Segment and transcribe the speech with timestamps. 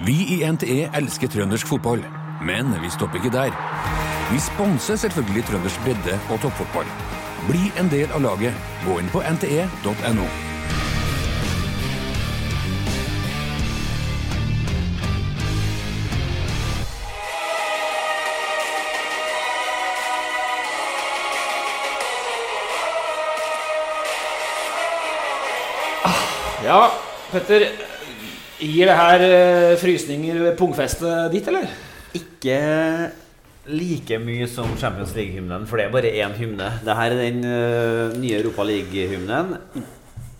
[0.00, 2.00] Vi i NTE elsker trøndersk fotball,
[2.40, 3.52] men vi stopper ikke der.
[4.32, 6.88] Vi sponser selvfølgelig trøndersk bredde- og toppfotball.
[7.50, 8.54] Bli en del av laget.
[8.86, 10.26] Gå inn på nte.no.
[26.64, 26.90] Ja,
[27.32, 27.91] Petter.
[28.62, 31.66] Gir det her eh, frysninger ved pungfestet ditt, eller?
[32.14, 32.58] Ikke
[33.66, 36.68] like mye som Champions League-hymnen, for det er bare én hymne.
[36.82, 39.56] Dette er den uh, nye Europa League-hymnen.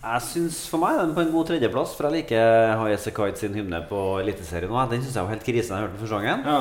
[0.03, 3.39] Jeg synes For meg er den på en god tredjeplass, for jeg liker Hayese Kite
[3.39, 4.81] sin hymne på Eliteserien nå.
[4.91, 6.43] Den syns jeg var helt krise da jeg hørte den første gangen.
[6.47, 6.59] Ja.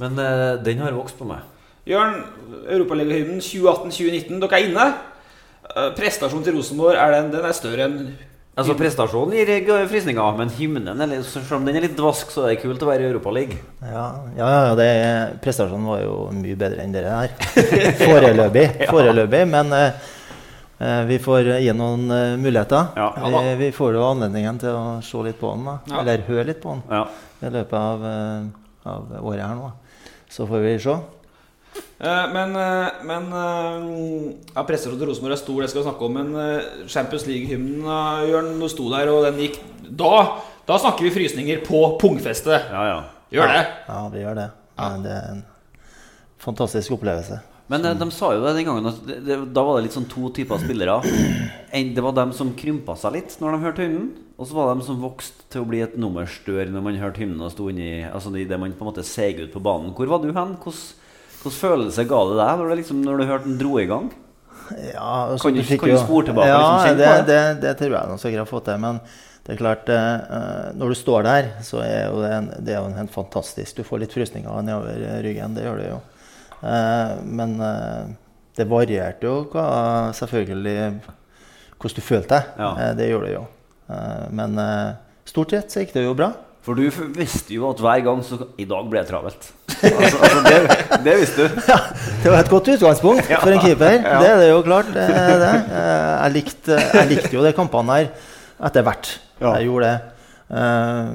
[0.00, 1.44] Men uh, den har vokst på meg.
[1.88, 2.20] Jørn,
[2.64, 4.40] Europaliga-hymnen 2018-2019.
[4.40, 4.92] Dere er inne.
[5.68, 7.98] Uh, Prestasjonen til Rosenborg er den, den er større enn
[8.54, 12.30] Altså Prestasjonen gir g- frysninger, men hymnen er litt, selv om den er litt dvask,
[12.30, 13.58] så er det kult å være i Europaligaen.
[13.82, 14.04] Ja,
[14.38, 14.86] ja, ja det,
[15.42, 17.34] prestasjonen var jo mye bedre enn dere her.
[18.04, 18.68] Foreløpig.
[18.92, 19.40] Foreløpig.
[19.50, 20.06] Men eh,
[20.78, 22.92] eh, vi får gi noen uh, muligheter.
[22.94, 23.08] Ja.
[23.26, 25.76] vi, vi får jo anledningen til å se litt på den, da.
[25.90, 26.04] Ja.
[26.04, 27.02] Eller høre litt på den Ja.
[27.42, 29.72] i løpet av, uh, av året her nå.
[30.30, 30.94] Så får vi se.
[32.00, 36.08] Eh, Men, eh, men eh, ja, presserådet til Rosenborg er stor, det skal vi snakke
[36.08, 36.18] om.
[36.18, 39.60] Men Champions League-hymnen, eh, Jørn, du sto der, og den gikk
[39.94, 40.12] Da,
[40.66, 42.70] da snakker vi frysninger på pungfestet.
[42.72, 43.00] ja, ja.
[43.34, 43.64] Gjør det.
[43.88, 44.50] Ja, vi gjør det.
[44.78, 45.42] Men det er en
[46.38, 47.40] fantastisk opplevelse.
[47.72, 49.94] Men de, de sa jo det den gangen at det, det, da var det litt
[49.96, 50.98] sånn to typer spillere.
[51.74, 54.10] En, det var dem som krympa seg litt når de hørte hymnen.
[54.36, 57.22] Og så var det dem som vokste til å bli et nummerstør når man hørte
[57.22, 59.94] hymnen og sto inni Altså det man på en måte seg ut på banen.
[59.96, 60.56] Hvor var du hen?
[60.60, 60.84] Hvordan,
[61.44, 64.10] hvordan følelse ga det deg når, det liksom, når du hørte den dro i gang?
[64.94, 67.60] Ja, altså, Kan du- fikk kan du jo- spore tilbake Ja, liksom det, det?
[67.60, 68.78] det, tror jeg nok jeg har fått til.
[68.80, 69.00] Men
[69.44, 72.72] det er klart, eh, eh, når du står der, så er jo det, en, det
[72.72, 76.00] er jo en helt fantastisk Du får litt frysninger nedover ryggen, det gjør det jo.
[76.64, 78.06] Eh, men eh,
[78.56, 79.66] det varierte jo hva,
[80.16, 81.00] selvfølgelig
[81.78, 82.44] hvordan du følte deg.
[82.58, 82.70] Ja.
[82.78, 83.44] Eh, det gjør det jo.
[83.90, 84.56] Eh, men
[85.28, 86.32] stort sett så gikk det jo bra.
[86.64, 86.86] For du
[87.18, 89.50] visste jo at hver gang så I dag ble det travelt.
[89.84, 90.60] Altså, altså det,
[91.04, 91.58] det visste du.
[92.24, 93.98] Det var et godt utgangspunkt for en keeper.
[94.00, 94.20] Ja.
[94.22, 94.88] Det er det jo klart.
[94.94, 95.50] Det er det.
[95.74, 98.08] Jeg, likte, jeg likte jo de kampene her
[98.70, 99.10] etter hvert.
[99.42, 99.52] Ja.
[99.58, 99.98] Jeg gjorde det.
[100.56, 101.10] Eh,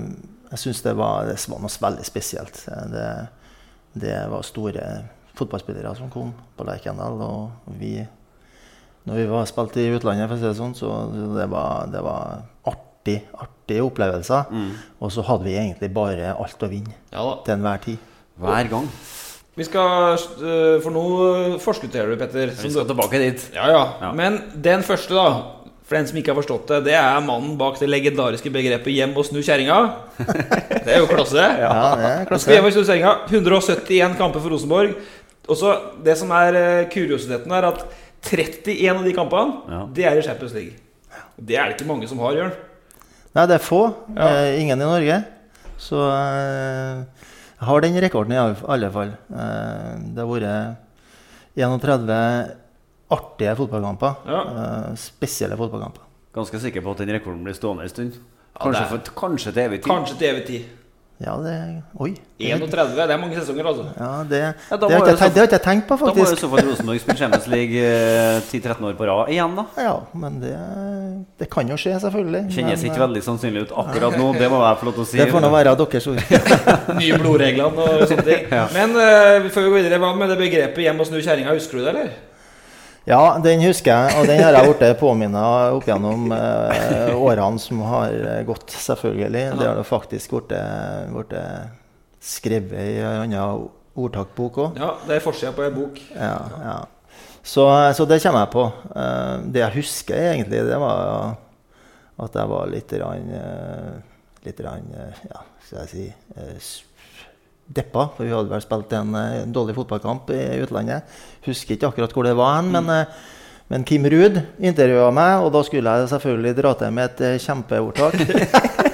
[0.52, 2.62] Jeg syns det, var- det var noe veldig spesielt.
[2.94, 3.08] Det,
[4.06, 4.86] det var store
[5.38, 7.18] fotballspillere som kom på Lerkendal.
[7.26, 7.96] Og vi,
[9.06, 10.94] når vi var spilt i utlandet, for å si det sånn, så
[11.38, 13.20] det var, det var artig,
[13.70, 14.50] artige opplevelser.
[14.52, 14.72] Mm.
[15.02, 17.36] Og så hadde vi egentlig bare alt å vinne Ja da.
[17.46, 17.98] til enhver tid.
[18.40, 18.90] Hver gang.
[19.60, 22.52] Vi skal eh, For nå forskutterer du, Petter.
[22.56, 23.50] Vi skal tilbake dit.
[23.56, 24.12] Ja, ja, Ja.
[24.16, 25.56] Men den første, da.
[25.90, 29.16] For den som ikke har forstått det, det er mannen bak det legendariske begrepet 'hjem
[29.18, 29.96] og snu kjerringa'.
[30.86, 31.42] Det er jo klasse.
[31.42, 32.44] Ja, det er klasse.
[32.44, 33.14] skal hjem og snu kjerringa.
[33.28, 34.94] 171 kamper for Rosenborg.
[35.50, 37.86] Og så Det som er eh, kuriositeten, er at
[38.22, 39.88] 31 av de kampene Ja.
[39.92, 40.74] Det er i Champions League.
[41.42, 42.52] Det er det ikke mange som har, Jørn.
[43.40, 43.80] Nei, det er få.
[44.18, 44.28] Ja.
[44.28, 45.22] Eh, ingen i Norge.
[45.80, 47.04] Så eh,
[47.60, 49.14] jeg har den rekorden i alle- alle fall.
[49.32, 50.78] Eh, det har vært
[51.56, 52.56] 31
[53.12, 54.16] artige fotballkamper.
[54.28, 54.42] Ja.
[54.44, 56.04] Eh, spesielle fotballkamper.
[56.36, 58.20] Ganske sikker på at den rekorden blir stående en stund.
[58.60, 59.90] Kanskje, er- for, kanskje til evig tid.
[59.92, 60.66] Kanskje til evig tid.
[61.20, 61.54] Ja, det
[62.00, 62.14] Oi.
[62.40, 62.94] Det, 31.
[62.96, 63.86] Det er mange sesonger, altså.
[64.00, 66.16] ja, det, Ja, det, har ikke jeg det har ikke jeg tenkt på, faktisk.
[66.16, 69.32] Da må jo i så fall Rosenborg spille Champions League eh, 10-13 år på rad
[69.34, 69.66] igjen, da.
[69.84, 70.54] Ja, men det,
[71.42, 72.46] det kan jo skje, selvfølgelig.
[72.56, 75.10] Kjennes men, ikke veldig sannsynlig ut akkurat nå, det må jeg få lov til å
[75.12, 75.20] si.
[75.20, 76.24] Det får nå være deres ord.
[77.02, 78.48] Nye blodreglene og sånne ting.
[78.78, 80.00] Men før vi får jo gå videre.
[80.00, 81.60] Hva med det begrepet 'hjem og snu kjerringa'?
[81.60, 82.29] Husker du det, eller?
[83.10, 87.82] Ja, den husker jeg, og den har jeg blitt påminnet opp gjennom eh, årene som
[87.90, 88.14] har
[88.46, 89.44] gått, selvfølgelig.
[89.58, 91.36] Det har det faktisk blitt
[92.22, 93.68] skrevet i en annen
[94.00, 94.80] ordtakbok òg.
[94.80, 96.00] Ja, det er forsida på ei bok.
[96.14, 96.78] Ja, ja.
[97.42, 97.66] Så,
[97.98, 98.66] så det kommer jeg på.
[98.94, 101.38] Eh, det jeg husker egentlig, det var
[102.20, 103.94] at jeg var litt rann, eh,
[104.46, 104.90] litt rann,
[105.30, 106.56] ja, skal jeg si eh,
[107.70, 108.10] deppa.
[108.16, 111.18] For vi hadde vel spilt en, en dårlig fotballkamp i utlandet.
[111.46, 113.26] Husker ikke akkurat hvor det var hen, men, eh,
[113.70, 117.42] men Kim Ruud intervjua meg, og da skulle jeg selvfølgelig dra til med et eh,
[117.46, 118.88] kjempeordtak.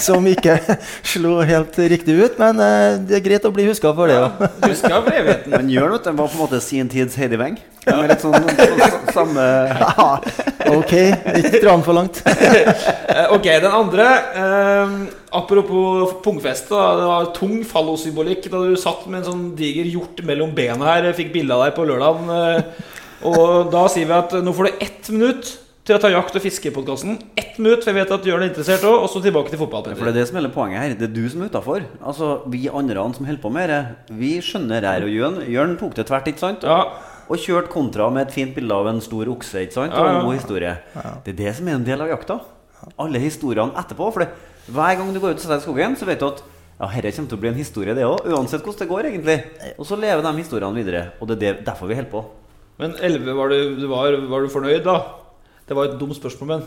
[0.00, 0.56] Som ikke
[1.06, 4.42] slo helt riktig ut, men eh, det er greit å bli huska for det òg.
[4.66, 5.52] Huska for evigheten.
[5.54, 7.58] Men gjør noe, den var på en måte sin tids Heidi Weng.
[7.84, 10.06] Med litt sånn s- samme Ja,
[10.72, 10.92] ok,
[11.36, 12.22] ikke dra den for langt.
[12.24, 14.06] Eh, Ok, den andre
[14.40, 14.94] eh,
[15.36, 16.70] Apropos pungfeste.
[16.72, 20.94] da, Det var tung fallosymbolikk da du satt med en sånn diger hjort mellom bena
[20.94, 21.10] her.
[21.16, 22.30] Fikk bilde av deg på lørdagen.
[22.30, 22.88] Eh,
[23.28, 25.52] og da sier vi at nå får du ett minutt
[25.84, 27.18] til å ta jakt- og fiskepodkasten.
[27.36, 29.02] Ett minutt, for jeg vet at Jørn er interessert òg.
[29.04, 29.84] Og så tilbake til fotball.
[29.92, 30.94] For det er det som er hele poenget her.
[30.96, 31.84] Det er du som er utafor.
[32.00, 33.80] Altså, vi andre som holder på med det,
[34.16, 35.04] vi skjønner her.
[35.04, 36.64] Og Jørn, Jørn tok det tvert, ikke sant?
[36.64, 36.78] Ja.
[37.28, 39.60] Og kjørte kontra med et fint bilde av en stor okse.
[39.60, 39.92] ikke sant?
[39.92, 40.18] Ja, Og ja.
[40.18, 40.78] en god historie.
[41.24, 42.40] Det er det som er en del av jakta.
[42.98, 44.08] Alle historiene etterpå.
[44.12, 44.30] For det,
[44.72, 46.40] hver gang du går ut og setter deg i skogen, så vet du at
[46.80, 48.24] ja, dette kommer til å bli en historie, det òg.
[48.32, 49.36] Uansett hvordan det går, egentlig.
[49.78, 51.04] Og så lever de historiene videre.
[51.20, 52.24] Og det er derfor vi holder på.
[52.80, 55.23] Men 11 var du, du var, var du fornøyd, da?
[55.68, 56.66] Det var et dumt spørsmål, men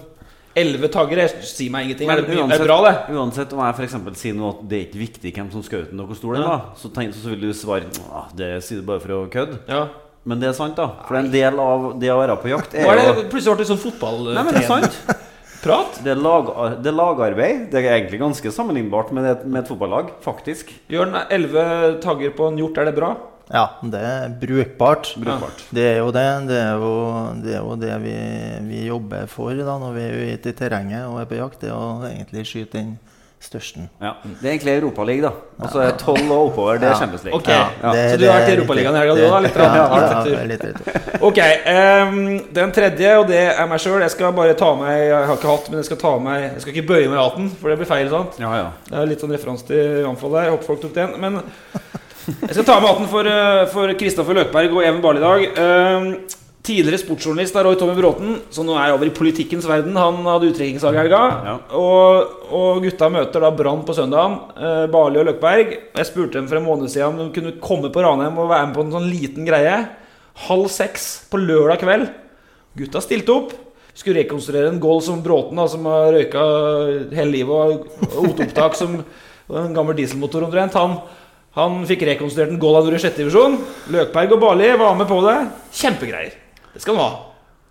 [0.57, 2.09] 11 taggere sier meg ingenting.
[2.09, 2.95] Er det, mye- er bra, det?
[3.13, 6.01] uansett om jeg eksempel sier noe at det er ikke viktig hvem som skjøt den
[6.01, 9.13] hvor stor den var, så, så vil du svare ah, det sier du bare for
[9.19, 9.61] å kødde.
[9.69, 9.85] Ja.
[10.27, 10.89] Men det er sant, da.
[11.07, 13.69] For en del av det å være på jakt er er det plutselig ble det
[13.69, 14.49] sånn fotballtrening.
[14.57, 14.97] Det er sant.
[15.63, 16.01] Prat.
[16.03, 16.49] Det er, lag,
[16.83, 17.63] det er lagarbeid.
[17.71, 20.69] Det er egentlig ganske sammenlignbart med, det, med et fotballag, faktisk.
[20.91, 23.15] Jørn, 11 tagger på en hjort, er det bra?
[23.53, 25.13] Ja, det er brukbart.
[25.15, 25.63] Brukbart.
[25.71, 26.27] Det er jo det.
[26.49, 26.93] Det er jo
[27.43, 28.15] det, er jo det vi,
[28.67, 31.61] vi jobber for da, når vi er ute i terrenget og er på jakt.
[31.63, 32.97] Det er å egentlig skyte den
[33.39, 33.83] største.
[34.01, 34.15] Ja.
[34.25, 35.61] Det er egentlig Europaligaen, da.
[35.61, 37.37] Og så er tolv og oppover, det er Champions League.
[37.37, 37.67] Ok, Ja.
[37.93, 39.39] Det- Så du har vært i er Europaligaen i helga, du da?
[39.45, 41.21] Litt Ja, ja, litt etter.
[41.21, 44.01] Ok, Um, den tredje, og det er meg sjøl.
[44.01, 46.61] Jeg skal bare ta meg Jeg har ikke hatt, men jeg skal ta meg Jeg
[46.61, 48.09] skal ikke bøye meg i hatten, for det blir feil.
[48.09, 48.39] sant?
[48.41, 48.71] Ja, ja.
[48.89, 50.43] Det er litt sånn referanse til Janfall der.
[50.49, 51.15] Jeg håper folk tok den.
[51.21, 51.41] Men
[52.27, 55.45] jeg skal ta med hatten for, eh, for Kristoffer Løkberg og Even Barli i dag.
[55.63, 56.07] Ehm,
[56.67, 59.95] tidligere sportsjournalist av Roy Tommy Bråten, som nå er over i politikkens verden.
[59.95, 61.21] Han hadde utdrikningsdag i helga.
[61.45, 61.53] Ja.
[61.79, 64.35] Og, og gutta møter da Brann på søndagen.
[64.57, 65.71] Barli Barley og Løkberg.
[65.95, 68.67] Jeg spurte dem for en måned siden om de kunne komme på Ranheim og være
[68.67, 69.77] med på en sånn liten greie.
[70.49, 72.11] Halv seks på lørdag kveld.
[72.77, 73.55] Gutta stilte opp.
[73.97, 76.43] Skulle rekonstruere en goal som Bråten, da, som har røyka
[77.15, 78.99] hele livet og og oteopptak som
[79.47, 80.75] en gammel dieselmotor omtrent.
[80.75, 80.99] Han,
[81.57, 83.57] han fikk rekonstruert en gjorde i sjette divisjon.
[83.93, 85.37] Løkberg og Barli var med på det.
[85.73, 86.35] Kjempegreier.
[86.73, 87.23] Det skal han ha.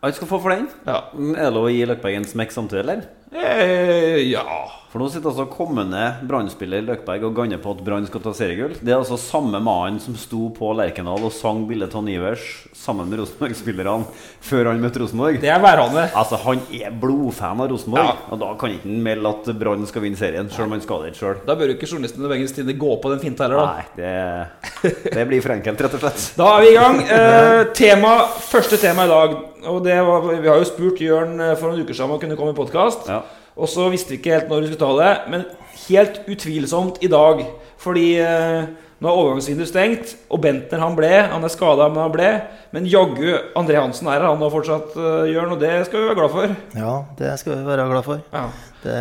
[0.03, 0.67] Han skal få for den.
[0.87, 0.99] Ja.
[1.15, 3.07] Er det lov å gi Løkberg en smekk samtidig, eller?
[3.33, 4.73] Eh, ja.
[4.87, 8.77] For nå sitter altså kommende Brann-spiller Løkberg og ganner på at Brann skal ta seriegull.
[8.79, 13.11] Det er altså samme mannen som sto på Lerkendal og sang bildet av Ivers sammen
[13.11, 14.07] med Rosenborg-spillerne
[14.47, 15.41] før han møtte Rosenborg.
[15.43, 16.07] Det er værhane.
[16.17, 18.15] Altså, Han er blodfan av Rosenborg, Ja.
[18.31, 21.03] og da kan ikke han melde at Brann skal vinne serien, sjøl om han skal
[21.05, 21.43] det sjøl.
[21.45, 23.67] Da bør jo ikke journalistene nødvendigvis Tine gå på den finta heller, da.
[23.75, 26.25] Nei, det, det blir for enkelt, rett og slett.
[26.41, 27.03] Da er vi i gang.
[27.03, 28.15] Eh, tema,
[28.49, 29.37] første tema i dag.
[29.67, 32.21] Og det var, Vi har jo spurt Jørn eh, for noen uker siden om å
[32.23, 33.09] kunne komme i podkast.
[33.11, 33.21] Ja.
[33.57, 35.13] Og så visste vi ikke helt når vi skulle ta det.
[35.33, 35.47] Men
[35.87, 37.41] helt utvilsomt i dag.
[37.81, 38.69] Fordi eh,
[39.01, 40.15] nå er overgangsvinduet stengt.
[40.33, 41.11] Og Bentner han ble.
[41.33, 42.31] Han er skada, men han ble.
[42.77, 45.53] Men jaggu André Hansen er her, han har fortsatt, uh, Jørn.
[45.57, 46.57] Og det skal vi være glad for.
[46.77, 48.25] Ja, det skal vi være glad for.
[48.33, 48.47] Ja.
[48.85, 48.97] Det,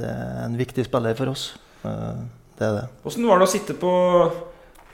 [0.00, 1.48] det er en viktig spiller for oss.
[1.86, 2.26] Eh,
[2.58, 2.86] Det er det.
[3.06, 3.90] Åssen var det å sitte på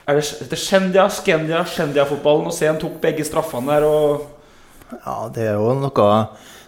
[0.04, 4.26] er det Skendia, Skendia, Skendia-fotballen og se han tok begge straffene der og
[4.98, 6.08] Ja, det er jo noe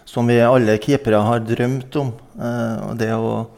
[0.07, 2.13] som vi alle keepere har drømt om.
[2.39, 3.49] eh, og det å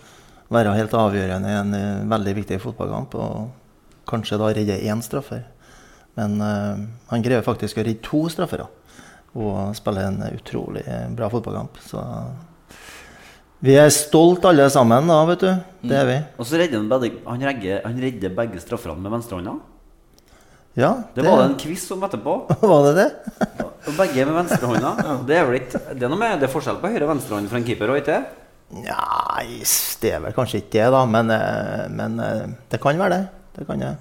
[0.49, 3.15] være helt avgjørende i en eh, veldig viktig fotballkamp.
[3.15, 5.45] Og kanskje da redde én straffer.
[6.17, 8.65] Men eh, han greier faktisk å redde to straffer.
[9.37, 11.77] Og spille en utrolig bra fotballkamp.
[11.85, 12.01] Så
[13.61, 15.51] vi er stolt alle sammen da, vet du.
[15.85, 16.17] Det er vi.
[16.39, 19.59] Og så redder han, begge, han, redder, han redder begge straffene med venstrehånda.
[20.77, 22.35] Ja, Det var det en quiz om etterpå.
[22.61, 23.07] Var det det?
[23.89, 24.91] Og begge med venstrehånda.
[25.27, 27.49] Det er vel ikke Det er noe med Det er forskjell på høyre og venstrehånd
[27.49, 28.19] for en keeper, og ikke?
[28.69, 29.63] Nei,
[30.03, 31.03] det er vel kanskje ikke det, da.
[31.09, 33.21] Men, eh, men eh, det kan være det.
[33.57, 33.95] Det kan jeg.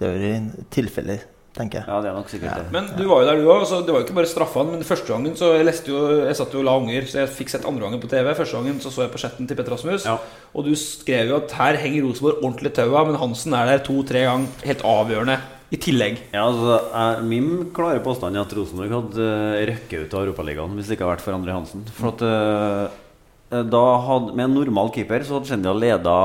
[0.00, 1.88] Det er jo tilfeller, tenker jeg.
[1.88, 2.70] Ja, det er nok sikkert det.
[2.72, 3.66] Men du var jo der, du òg.
[3.68, 4.72] Det var jo ikke bare straffene.
[4.72, 7.32] Men første gangen så jeg leste jo Jeg satt jo og la unger, så jeg
[7.36, 8.30] fikk sett andre gangen på TV.
[8.40, 10.08] Første gangen så så jeg på chatten til Petter Rasmus.
[10.08, 10.16] Ja.
[10.56, 14.24] Og du skrev jo at her henger Rosenborg ordentlig taua, men Hansen er der to-tre
[14.24, 15.36] ganger helt avgjørende.
[15.74, 16.20] I tillegg.
[16.30, 20.76] Ja, altså, jeg, Min klare påstand er at Rosenborg hadde uh, røkket ut av Europaligaen
[20.78, 21.86] hvis det ikke hadde vært for André Hansen.
[21.96, 26.16] For at uh, da hadde, Med en normal keeper så hadde Skendia leda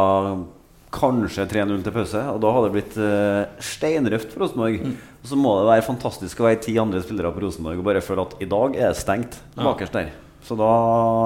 [0.92, 2.22] kanskje 3-0 til pause.
[2.34, 4.90] Og da hadde det blitt uh, steinrøft for Rosenborg.
[5.22, 8.04] Og så må det være fantastisk å være ti andre spillere på Rosenborg og bare
[8.04, 10.14] føle at i dag er det stengt bakerst der.
[10.46, 10.72] Så da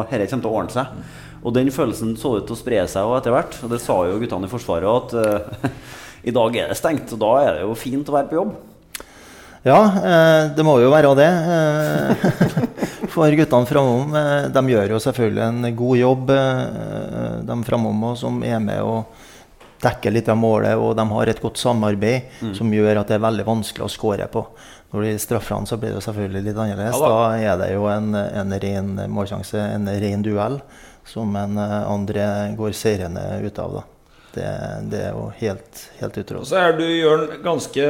[0.09, 1.05] Dette kommer til å ordne seg.
[1.45, 3.57] Og den følelsen så ut til å spre seg etter hvert.
[3.63, 5.69] Og det sa jo guttene i Forsvaret at eh,
[6.25, 7.11] i dag er det stengt.
[7.15, 8.55] Og da er det jo fint å være på jobb.
[9.65, 11.25] Ja, eh, det må jo være det.
[11.25, 12.25] eh,
[13.15, 14.11] For guttene framom.
[14.17, 16.33] eh, De gjør jo selvfølgelig en god jobb,
[17.47, 19.05] de framom, som er med og
[19.85, 20.75] dekker litt av målet.
[20.77, 24.27] Og de har et godt samarbeid som gjør at det er veldig vanskelig å skåre
[24.31, 24.45] på.
[24.93, 27.01] Når det gjelder straffene, så blir det selvfølgelig litt annerledes.
[27.01, 27.23] Ja da.
[27.35, 30.59] er det jo en, en ren målsjanse, en ren duell,
[31.09, 33.79] som en andre går seirende ut av.
[33.79, 33.83] da.
[34.35, 34.47] Det,
[34.91, 36.47] det er jo helt, helt utrolig.
[36.49, 37.85] så er du, Jørn, ganske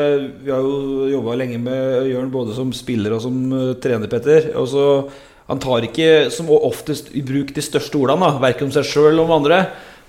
[0.46, 4.52] Vi har jo jobba lenge med Jørn både som spiller og som eh, trener, Petter.
[4.62, 4.86] Og så
[5.50, 9.12] Han tar ikke som oftest i bruk de største ordene, da, verken om seg sjøl
[9.12, 9.60] eller om andre.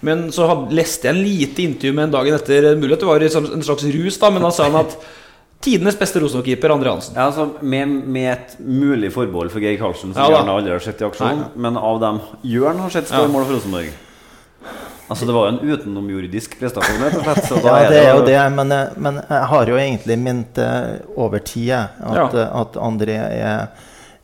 [0.04, 2.70] Men så had, leste jeg en lite intervju med en dagen etter.
[2.76, 4.96] Mulig at det var sånn- en slags rus, da, men da sa han at
[5.64, 7.16] tidenes beste Rosenborg-keeper, Andre Hansen.
[7.16, 10.38] Ja, altså med, med et mulig forbehold for Geir Karlsen, som Ja.
[10.38, 11.40] Jørn aldri har sett i aksjon.
[11.40, 11.48] Nei.
[11.56, 13.24] Men av dem Jørn har sett Ja.
[13.24, 13.88] skåre for Rosenborg.
[15.08, 17.44] Altså Det var jo en utenomjordisk prestasjon, rett og slett.
[17.46, 20.58] Så da Ja, det er jo det, men, eh, men jeg har jo egentlig ment
[21.14, 22.26] over tid at, Ja.
[22.26, 23.68] eh, at André er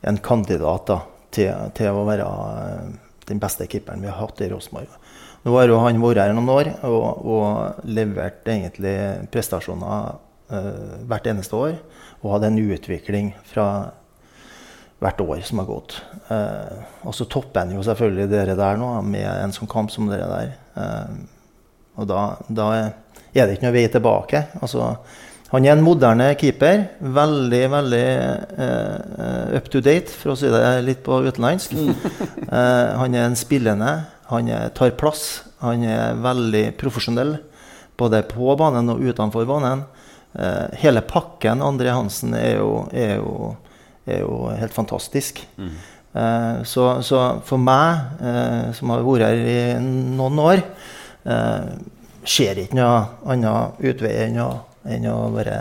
[0.03, 0.99] en kandidat da,
[1.31, 2.91] til, til å være eh,
[3.29, 4.91] den beste keeperen vi har hatt i Rosenborg.
[5.43, 8.93] Nå har jo han vært her noen år og, og levert egentlig
[9.31, 10.13] prestasjoner
[10.51, 11.73] uh, hvert eneste år.
[12.23, 13.65] Og hadde en utvikling fra
[15.03, 15.97] hvert år som har gått.
[16.33, 20.29] Eh, og så topper jo selvfølgelig dere der nå med en sånn kamp som dere
[20.31, 20.55] der.
[20.79, 21.13] Eh,
[21.99, 24.45] og da, da er det ikke noe vei tilbake.
[24.63, 24.93] Altså,
[25.53, 26.87] han er en moderne keeper.
[27.13, 28.05] Veldig, veldig
[28.65, 31.77] eh, up to date, for å si det litt på utenlandsk.
[32.53, 33.87] Eh, han er en spillende.
[34.29, 35.41] Han er, tar plass.
[35.63, 37.31] Han er veldig profesjonell,
[37.97, 39.81] både på banen og utenfor banen.
[40.37, 43.55] Eh, hele pakken André Hansen er jo, er jo,
[44.05, 45.41] er jo helt fantastisk.
[45.57, 45.73] Mm.
[46.69, 50.61] så, så for meg, eh, som har vært her i noen år,
[51.23, 52.99] skjer ser ikke noe
[53.31, 54.51] annen utvei enn å,
[54.91, 55.57] enn å bare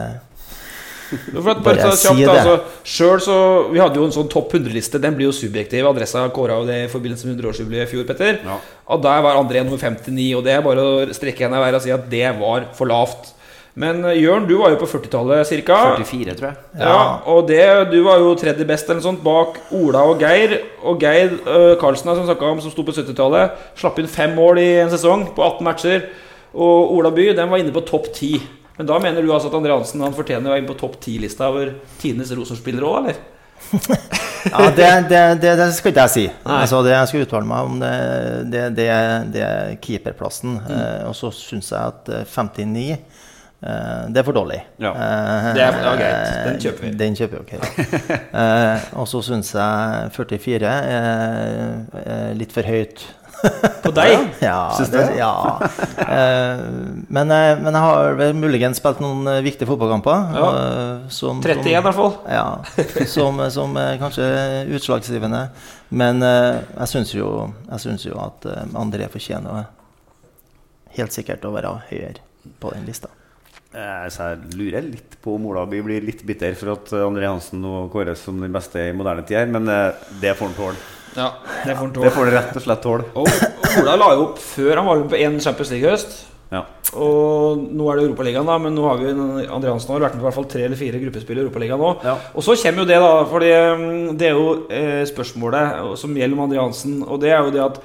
[1.42, 2.28] For at, Bare si det.
[2.30, 2.54] altså,
[2.88, 3.36] selv så,
[3.72, 5.00] Vi hadde jo en sånn topp 100-liste.
[5.02, 5.86] Den blir jo subjektiv.
[5.88, 8.40] Adressa kåra jo det i forbindelse med 100-årsjubileet i fjor, Petter.
[8.46, 8.58] Ja.
[8.94, 10.30] Og der var André nummer 59.
[10.38, 12.90] Og det er bare å strekke henda i været og si at det var for
[12.90, 13.32] lavt.
[13.80, 15.78] Men eh, Jørn, du var jo på 40-tallet ca.
[15.96, 16.56] 44, tror jeg.
[16.82, 16.96] Ja,
[17.32, 17.62] og det,
[17.92, 20.58] du var jo tredje best eller noe sånt bak Ola og Geir.
[20.84, 24.60] Og Geir øh, Karlsen, som, snakket om, som sto på 70-tallet, slapp inn fem mål
[24.60, 26.10] i en sesong på 18 matcher.
[26.52, 28.42] Og Ola By den var inne på topp 10.
[28.76, 30.98] Men da mener du altså at André Hansen han fortjener å være inne på topp
[31.00, 33.22] 10-lista over tidenes Rosenborg-spillere òg, eller?
[34.42, 36.24] Ja, det, det, det, det skal ikke jeg si.
[36.50, 37.92] Altså, det jeg skal uttale meg om, det,
[38.50, 38.88] det, det,
[39.36, 40.56] det er keeperplassen.
[40.58, 40.72] Mm.
[40.72, 43.11] Uh, og så syns jeg at eh, 59 eh,
[43.62, 44.58] det er for dårlig.
[44.82, 44.90] Ja.
[44.90, 46.44] Eh, Det er- greit.
[46.48, 46.90] Den kjøper vi.
[46.98, 47.52] Den kjøper vi, ok.
[48.42, 53.04] eh, og så syns jeg 44 er, er litt for høyt.
[53.82, 54.28] På deg?
[54.44, 55.16] Ja, Syns det, du?
[55.18, 55.30] ja.
[55.98, 56.60] Eh,
[57.10, 60.28] men, eh, men jeg har vel muligens spilt noen eh, viktige fotballkamper.
[60.36, 60.50] Ja.
[60.58, 62.12] eh, som, 31 i hvert fall.
[62.30, 62.44] ja,
[63.10, 64.26] som, som er kanskje
[64.76, 65.44] utslagsgivende.
[65.90, 67.32] Men eh, jeg syns jo,
[68.06, 69.66] jo at eh, André fortjener
[70.98, 72.22] helt sikkert å være høyere
[72.62, 73.10] på den lista.
[73.72, 77.28] Eh, Så jeg lurer litt på om Olaby blir litt bitter for at eh, André
[77.30, 80.58] Hansen nå kåres som den beste i moderne tid her, men eh, det får han
[80.58, 80.82] tåle.
[81.16, 81.30] Ja,
[81.66, 83.08] det får han Det får han rett og slett tåle.
[83.14, 83.28] Og
[83.72, 86.10] og Ola la jo opp før han var med på én Champions League-høst.
[86.52, 86.66] Ja.
[87.00, 90.20] Og nå er det Europaligaen, da, men nå har vi André Hansen har vært med
[90.20, 91.94] på hvert fall tre eller fire gruppespill i Europaligaen nå.
[92.04, 92.18] Ja.
[92.36, 93.48] Og så kommer jo det, da, fordi
[93.80, 96.98] mm, det er jo eh, spørsmålet som gjelder om André Hansen.
[97.08, 97.80] Og det er jo det at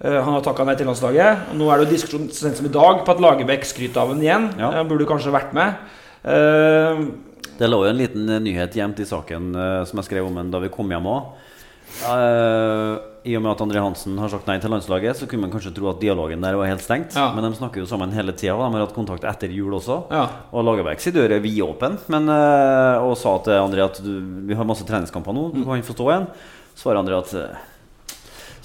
[0.00, 1.50] han har takka nei til landslaget.
[1.60, 4.14] Nå er det jo diskusjon så sent som i dag på at Lagerbäck skryter av
[4.14, 4.46] ham igjen.
[4.56, 4.70] Ja.
[4.78, 5.76] Han burde kanskje vært med.
[6.24, 7.04] Uh,
[7.60, 10.38] Det lå jo en liten eh, nyhet gjemt i saken uh, som jeg skrev om
[10.40, 11.22] den da vi kom hjem òg.
[13.20, 15.74] I og med at André Hansen har sagt nei til landslaget, så kunne man kanskje
[15.76, 17.12] tro at dialogen der var helt stengt.
[17.18, 17.26] Ja.
[17.36, 20.06] Men de snakker jo sammen hele tida, og de har hatt kontakt etter jul også.
[20.08, 20.22] ja.
[20.54, 24.14] Og Lagerbäck sin dør er vidåpen, men eh, og sa til André at du,
[24.48, 26.30] vi har masse treningskamper nå, du kan få stå igjen.
[26.80, 27.60] Svarer André at eh,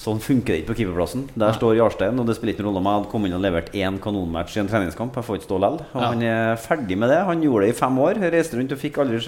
[0.06, 1.24] sånn funker det ikke på keeperplassen.
[1.36, 3.72] Der står Jarstein, og det spiller ingen rolle om jeg hadde kommet inn og levert
[3.74, 5.16] én kanonmatch i en treningskamp.
[5.18, 5.80] Jeg får ikke stå lell.
[5.94, 6.08] Og Ja.
[6.14, 7.20] han er ferdig med det.
[7.26, 8.20] Han gjorde det i fem år.
[8.32, 9.20] Reiste rundt og fikk aldri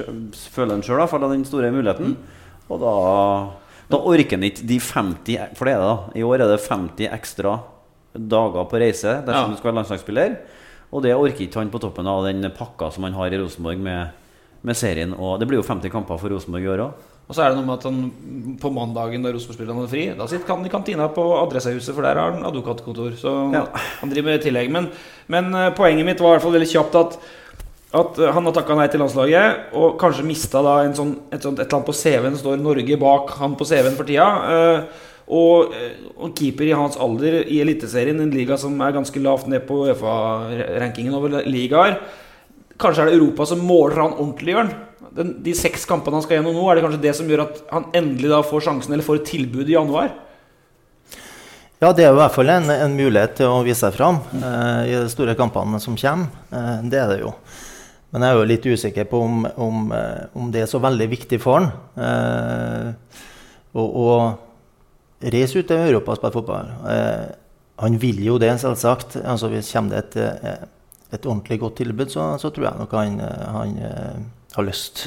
[0.54, 2.16] føle den sjøl, for den store muligheten.
[2.70, 2.94] Og da
[3.90, 5.98] da orker han ikke de 50 For det er det, da.
[6.20, 7.60] I år er det 50 ekstra
[8.18, 9.48] dager på reise dersom Ja.
[9.48, 10.38] du skal være landslagsspiller.
[10.92, 13.78] Og det orker ikke han på toppen av den pakka som han har i Rosenborg
[13.80, 14.10] med,
[14.64, 15.14] med serien.
[15.14, 16.94] Og det blir jo 50 kamper for Rosenborg i år òg.
[17.28, 20.28] Og så er det noe med at han på mandagen da Rosenborg-spillerne hadde fri, da
[20.32, 23.18] sitter han i kantina på Adressehuset, for der har han advokatkontor.
[23.20, 23.66] Så Ja.
[24.00, 24.72] han driver med tillegg.
[24.72, 24.88] Men,
[25.28, 27.18] men eh, poenget mitt var i hvert fall veldig kjapt at,
[28.00, 31.44] at eh, han har takka nei til landslaget, og kanskje mista da en sånn, et,
[31.44, 32.40] sånt, et eller annet på CV-en.
[32.40, 34.30] står Norge bak han på CV-en for tida.
[34.56, 35.74] Eh, og,
[36.16, 39.82] og keeper i hans alder i Eliteserien, en liga som er ganske lavt ned på
[39.90, 42.00] Uefa-rankingen over ligaer.
[42.80, 44.72] Kanskje er det Europa som måler han ordentlig, Jørn.
[45.16, 47.62] Den, de seks kampene han skal gjennom nå, er det kanskje det som gjør at
[47.72, 50.12] han endelig da får sjansen, eller får et tilbud i januar?
[51.78, 54.16] Ja, det er jo i hvert fall en, en mulighet til å vise seg fram
[54.34, 56.32] eh, i de store kampene som kommer.
[56.50, 57.34] Eh, det er det jo.
[58.10, 61.08] Men jeg er jo litt usikker på om, om, eh, om det er så veldig
[61.12, 61.68] viktig for han
[62.02, 63.20] eh,
[63.78, 64.08] å, å
[65.22, 66.74] reise ut til Europa og spille fotball.
[66.90, 67.28] Eh,
[67.86, 69.20] han vil jo det, selvsagt.
[69.22, 70.18] Altså, hvis kommer det et,
[70.50, 70.66] eh,
[71.14, 73.22] et ordentlig godt tilbud, så, så tror jeg nok han,
[73.54, 73.78] han
[74.58, 75.06] har lyst.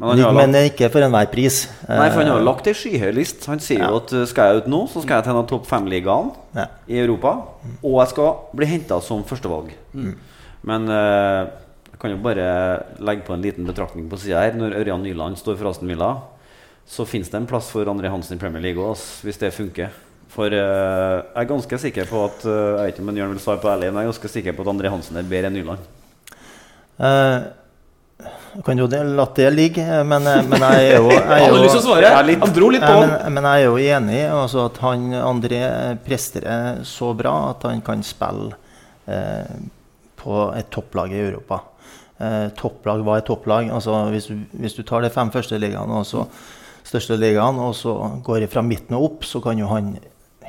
[0.00, 1.62] Men han har Men ikke for enhver pris.
[1.88, 3.44] nei, for han har Eh, lagt ei skyhøy list.
[3.50, 5.48] Han sier jo at uh, skal jeg ut nå, så skal jeg til en av
[5.50, 6.66] topp fem-ligaene Ja.
[6.88, 7.34] i Europa.
[7.84, 9.74] Og jeg skal bli henta som førstevalg.
[10.64, 11.48] Men uh,
[11.92, 12.46] jeg kan jo bare
[12.98, 14.56] legge på en liten betraktning på sida her.
[14.56, 16.14] Når Ørjan Nyland står for Aston Villa,
[16.88, 19.92] så finnes det en plass for André Hansen i Premier League òg, hvis det funker.
[20.32, 23.40] For uh, jeg er ganske sikker på at uh, Jeg vet ikke om Jørn vil
[23.44, 25.58] svare på ærlig, men jeg er ganske sikker på at André Hansen er bedre enn
[25.60, 25.88] Nyland.
[27.00, 27.38] Eh,
[28.50, 31.60] jeg kan jo la det ligge, men, eh, men jeg er jo, jeg er jo
[31.62, 32.12] lyst til å svare.
[32.42, 32.94] Han dro litt på.
[33.02, 35.62] men, men jeg er jo enig altså at han, André
[36.06, 38.56] presterer så bra at han kan spille
[39.06, 39.58] eh,
[40.20, 41.62] på et topplag i Europa.
[42.20, 43.70] Eh, topplag var et topplag.
[43.72, 46.26] Altså, hvis, du, hvis du tar de fem første ligaene, og så
[46.84, 49.94] største ligaene, og så går det fra midten og opp, så kan jo han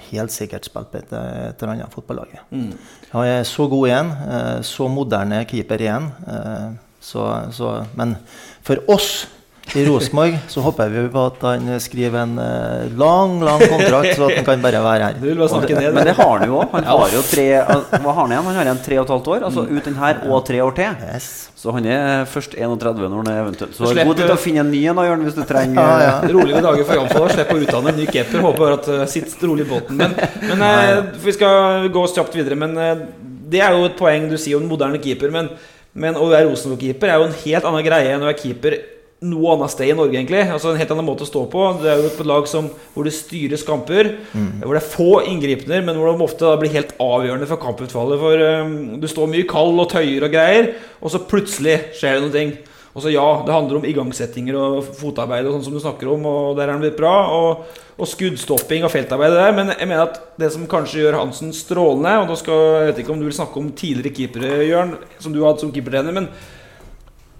[0.09, 2.33] helt sikkert spille på et, et eller annet fotballag.
[2.51, 4.13] Han er så god igjen.
[4.27, 6.09] Eh, så moderne keeper igjen.
[6.27, 8.15] Eh, så, så, men
[8.65, 9.27] for oss
[9.73, 14.25] i Rosenborg så håper vi på at han skriver en eh, lang, lang kontrakt, så
[14.27, 15.19] at han kan bare være her.
[15.21, 16.73] vil bare snakke ned Men det har han jo òg.
[16.73, 18.49] Han har jo tre Hva har han igjen?
[18.49, 19.47] Han har igjen tre og et halvt år.
[19.47, 21.07] Altså ut den her og tre år til.
[21.13, 21.29] Yes.
[21.61, 24.41] Så han er først 31 når han er eventuelt Så det god tid til å
[24.43, 26.15] finne en ny en, da, Jørn, hvis du trenger Ja, ja.
[26.35, 27.33] Rolige dager for Jan Folla.
[27.37, 28.47] Slipp å utdanne en ny keeper.
[28.47, 30.01] Håper bare at uh, sitt rolig i båten.
[30.01, 30.17] Men,
[30.49, 32.59] men uh, vi skal gå kjapt videre.
[32.59, 33.05] Men uh,
[33.51, 35.31] det er jo et poeng du sier om en moderne keeper.
[35.31, 35.53] Men,
[35.93, 38.77] men å være Rosenborg-keeper er jo en helt annen greie enn å være keeper
[39.21, 40.41] noe annet sted i Norge, egentlig.
[40.49, 41.65] Altså En helt annen måte å stå på.
[41.81, 44.15] Det er jo et lag som, hvor det styres kamper.
[44.63, 48.21] Hvor det er få inngripener, men hvor det ofte da blir helt avgjørende for kamputfallet.
[48.23, 52.31] For um, du står mye kald og tøyer og greier, og så plutselig skjer det
[52.31, 52.45] noe.
[52.91, 56.25] Og så ja, det handler om igangsettinger og fotarbeid og sånn som du snakker om,
[56.27, 57.13] og der er han blitt bra.
[57.31, 59.55] Og, og skuddstopping og feltarbeid der.
[59.55, 63.03] Men jeg mener at det som kanskje gjør Hansen strålende Og da skal, Jeg vet
[63.03, 66.15] ikke om du vil snakke om tidligere keepere, Jørn, som du har hatt som keepertrener,
[66.15, 66.27] men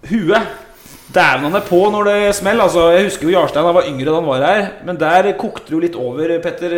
[0.07, 0.70] huet
[1.11, 2.69] Dæven, han er på når det smeller.
[2.69, 4.69] Altså, jeg husker jo Jarstein han var yngre da han var her.
[4.87, 6.75] Men der kokte det jo litt over, Petter,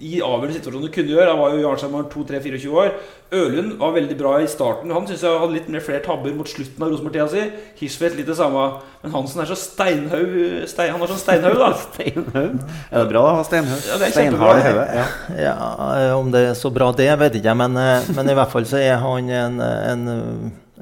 [0.00, 1.28] i avgjørende situasjoner du kunne gjøre.
[1.30, 2.90] Han var jo Jarstein var 2-3-24 år.
[3.30, 4.90] Ølund var veldig bra i starten.
[4.90, 7.44] Han synes jeg hadde litt mer flere tabber mot slutten av Rosenborg-tida si.
[7.78, 8.64] Hirschfeldt litt det samme.
[9.04, 10.32] Men Hansen er så steinhaug
[10.70, 11.68] stein, Han er sånn steinhaug, da.
[11.86, 12.56] Steinhaug?
[12.90, 13.84] Er det bra å ha steinhaug?
[13.86, 14.88] Ja, det er Steinhard i hodet.
[14.98, 15.06] Ja.
[15.44, 15.54] Ja,
[16.00, 17.54] eh, Om det er så bra, det vet jeg ikke.
[17.62, 20.10] Men, eh, men i hvert fall så er han en, en,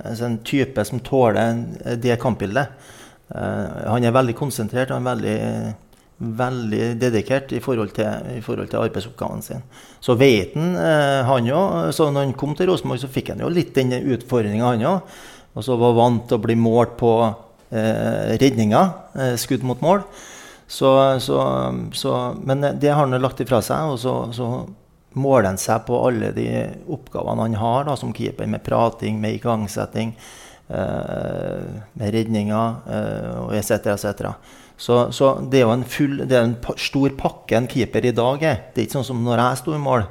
[0.05, 1.65] en, en type som tåler
[2.01, 2.95] det kampbildet.
[3.35, 5.39] Eh, han er veldig konsentrert og veldig,
[6.39, 9.67] veldig dedikert i forhold til, i forhold til arbeidsoppgaven sin.
[10.01, 11.93] Så vet han, eh, han òg.
[11.93, 15.21] Så når han kom til Rosenborg, så fikk han jo litt den utfordringa, han òg.
[15.59, 20.05] Og så var vant til å bli målt på eh, redninger, eh, skudd mot mål.
[20.69, 20.91] Så,
[21.25, 21.39] så,
[21.97, 22.13] så,
[22.45, 24.51] men det har han lagt ifra seg, og så
[25.21, 26.49] måler han seg på alle de
[26.91, 30.15] oppgavene han har da, som keeper, med prating, med igangsetting,
[30.69, 33.93] eh, med redninger eh, etc.
[33.95, 34.33] etc.
[34.79, 38.07] Så, så det er jo en, full, det er en pa stor pakke en keeper
[38.07, 38.61] i dag er.
[38.71, 40.07] Det er ikke sånn som når jeg sto i mål.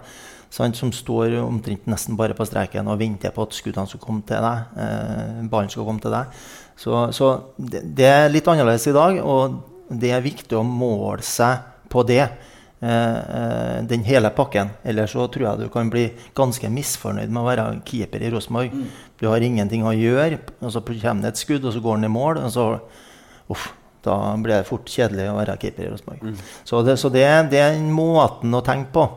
[0.57, 4.23] Sant, som står omtrent nesten bare på streken og venter på at skuddene skal komme
[4.27, 4.77] til deg.
[4.83, 6.35] Eh, ballen skal komme til deg.
[6.77, 11.23] Så, så det, det er litt annerledes i dag, og det er viktig å måle
[11.25, 12.23] seg på det.
[12.79, 14.69] Eh, eh, den hele pakken.
[14.83, 18.75] Ellers så tror jeg du kan bli ganske misfornøyd med å være keeper i Rosenborg.
[19.17, 22.05] Du har ingenting å gjøre, og så kommer det et skudd, og så går han
[22.05, 22.43] i mål.
[22.45, 22.67] og så
[23.49, 23.71] uff,
[24.05, 26.43] da blir det fort kjedelig å være keeper i Rosenborg.
[26.63, 29.07] Så, det, så det, det er den måten å tenke på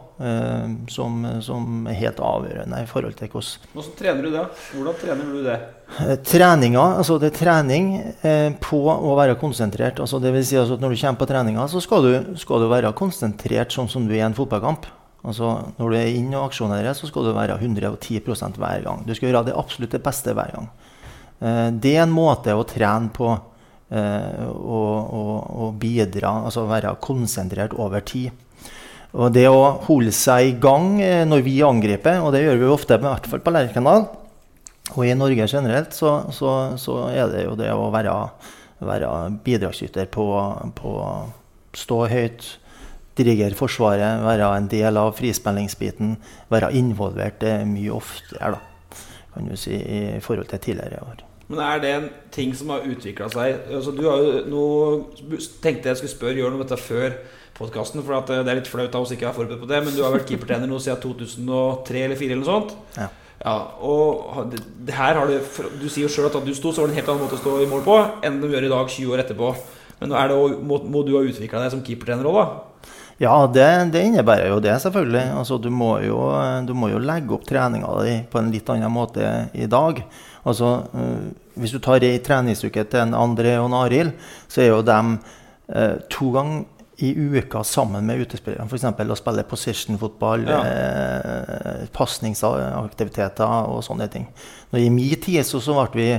[0.93, 4.43] som, som er helt avgjørende i forhold til hvordan Hvordan trener du det?
[4.75, 5.59] Hvordan trener du det?
[5.99, 7.91] Eh, Treninga, altså det er trening
[8.23, 9.99] eh, på å være konsentrert.
[10.03, 12.63] Altså det vil si altså at Når du kommer på treninga, så skal du, skal
[12.63, 14.87] du være konsentrert sånn som du er i en fotballkamp.
[15.21, 19.03] Altså, når du er inne og aksjonerer, så skal du være 110% hver gang.
[19.05, 20.69] Du skal gjøre det absolutt det beste hver gang.
[21.41, 25.35] Eh, det er en måte å trene på eh, og, og,
[25.67, 28.31] og bidra, altså være konsentrert over tid.
[29.11, 32.69] Og det å holde seg i gang eh, når vi angriper, og det gjør vi
[32.69, 34.07] jo ofte, i hvert fall på Lerkendal,
[34.91, 38.15] og i Norge generelt, så, så, så er det jo det å være,
[38.87, 39.11] være
[39.47, 40.27] bidragsyter på,
[40.79, 40.95] på
[41.79, 42.47] stå høyt,
[43.19, 46.15] dirigere Forsvaret, være en del av frispillingsbiten,
[46.53, 49.03] være involvert eh, mye oftere, da,
[49.35, 51.27] kan du si, i forhold til tidligere år.
[51.51, 53.59] Men er det en ting som har utvikla seg?
[53.75, 54.65] Altså, du har jo nå
[55.59, 57.17] tenkte jeg skulle spørre Jørn om dette før
[57.61, 59.81] podkasten, for eh, det er litt flaut av oss ikke å være forberedt på det.
[59.87, 62.77] Men du har vært keepertrener nå siden 2003 eller 2004 eller noe sånt.
[62.99, 63.11] Ja.
[63.41, 65.39] Ja, og det, det her har du
[65.81, 67.39] Du sier jo sjøl at da du sto, så var det en helt annen måte
[67.39, 67.95] å stå i mål på
[68.27, 69.53] enn du gjør i dag, 20 år etterpå.
[70.01, 70.37] Men er det,
[70.69, 72.91] må, må du ha utvikla deg som keepertrener òg, da?
[73.21, 75.25] Ja, det, det, innebærer jo det, selvfølgelig.
[75.37, 76.17] Altså, du, må jo,
[76.65, 80.01] du, må jo, legge opp treninga di på en litt annen måte i dag.
[80.49, 84.15] Altså, uh, hvis du tar ei treningsuke til en André og en Arild,
[84.49, 86.65] så er jo dem uh, to ganger
[87.01, 88.69] i uka sammen med utespillerne.
[88.69, 88.85] F.eks.
[88.85, 90.61] å spille position-fotball, ja.
[90.69, 94.29] eh, pasningsaktiviteter og sånne ting.
[94.71, 96.11] Når I min tid så, så ble vi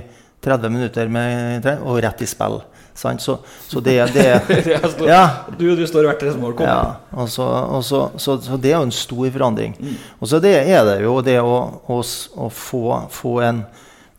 [0.41, 2.63] 30 minutter med, og rett i spill.
[2.97, 3.21] Sant?
[3.21, 3.37] Så,
[3.69, 4.25] så det, det
[5.07, 5.21] ja.
[5.57, 6.55] du, du står hvert deres mål.
[6.57, 6.67] Kom.
[6.67, 9.77] Ja, og så, og så, så, så, det er jo en stor forandring.
[9.79, 9.95] Mm.
[10.19, 11.55] Og så det er det jo det å,
[11.87, 13.63] å, å få, få en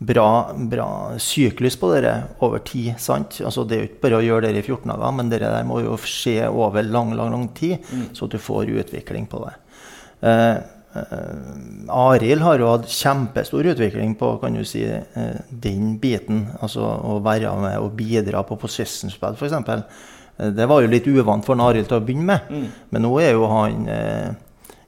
[0.07, 0.89] bra, bra
[1.19, 2.13] syklus på dette
[2.45, 2.95] over tid.
[2.99, 3.41] sant?
[3.45, 5.67] Altså Det er jo ikke bare å gjøre det i 14 dager, men det der
[5.69, 8.07] må jo skje over lang lang, lang tid, mm.
[8.17, 9.55] så at du får utvikling på det.
[10.29, 10.57] Eh,
[11.03, 16.47] eh, Arild har jo hatt kjempestor utvikling på kan du si, eh, den biten.
[16.61, 19.59] Altså å være med og bidra på possession-spill, f.eks.
[20.39, 22.73] Eh, det var jo litt uvant for Arild til å begynne med, mm.
[22.91, 24.33] men nå er jo han eh,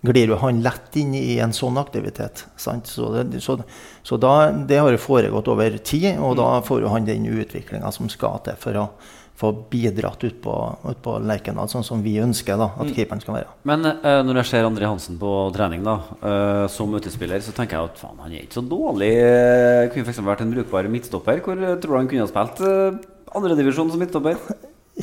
[0.05, 2.45] glir jo han lett inn i en sånn aktivitet.
[2.61, 2.89] Sant?
[2.91, 3.57] Så, det, så,
[4.05, 7.89] så da, det har jo foregått over tid, og da får jo han den utviklinga
[7.95, 8.89] som skal til for å
[9.35, 12.93] få bidratt ut på, ut på Lerkendal, sånn som vi ønsker da, at mm.
[12.95, 13.55] keeperen skal være.
[13.67, 17.81] Men uh, når jeg ser André Hansen på trening da, uh, som utespiller, så tenker
[17.81, 19.11] jeg at faen, han er ikke så dårlig.
[19.25, 20.23] Uh, kunne f.eks.
[20.29, 21.43] vært en brukbar midtstopper.
[21.43, 23.01] Hvor uh, tror du han kunne ha spilt uh,
[23.41, 24.39] andredivisjon som midtstopper?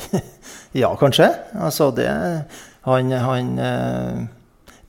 [0.82, 1.28] ja, kanskje.
[1.58, 2.08] Altså, det
[2.88, 3.50] Han, han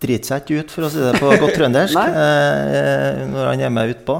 [0.03, 3.73] driter seg ikke ut, for å si det på godt trøndersk, eh, når han er
[3.73, 4.19] med utpå.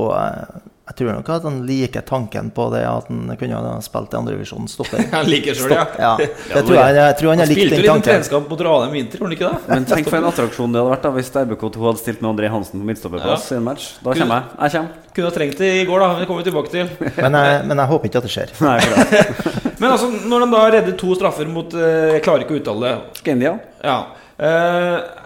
[0.00, 3.74] Og eh, jeg tror nok at han liker tanken på det at han kunne ha
[3.84, 5.04] spilt i andrevisjon stopper.
[5.12, 5.84] han liker selv, ja.
[6.02, 6.14] ja.
[6.54, 7.76] Det tror jeg, jeg tror han har likt den tanken.
[7.76, 9.70] Spilte litt treningskamp mot Ranheim vinter, gjorde han ikke det?
[9.70, 12.50] Men tenk for en attraksjon det hadde vært da hvis RBK2 hadde stilt med André
[12.50, 13.54] Hansen på midtstopperplass ja.
[13.54, 13.86] i en match.
[14.02, 14.50] Da kommer jeg.
[14.58, 15.06] Jeg kommer.
[15.14, 16.10] Kunne ha trengt det i går, da.
[16.10, 16.90] Men det kommer vi tilbake til.
[17.20, 18.52] men, jeg, men jeg håper ikke at det skjer.
[18.66, 18.76] Nei,
[19.80, 22.88] men altså, når han da redder to straffer mot eh, Jeg klarer ikke å uttale
[22.88, 23.20] det.
[23.22, 23.54] Skandia.
[23.86, 23.98] Ja.
[24.40, 25.19] Uh,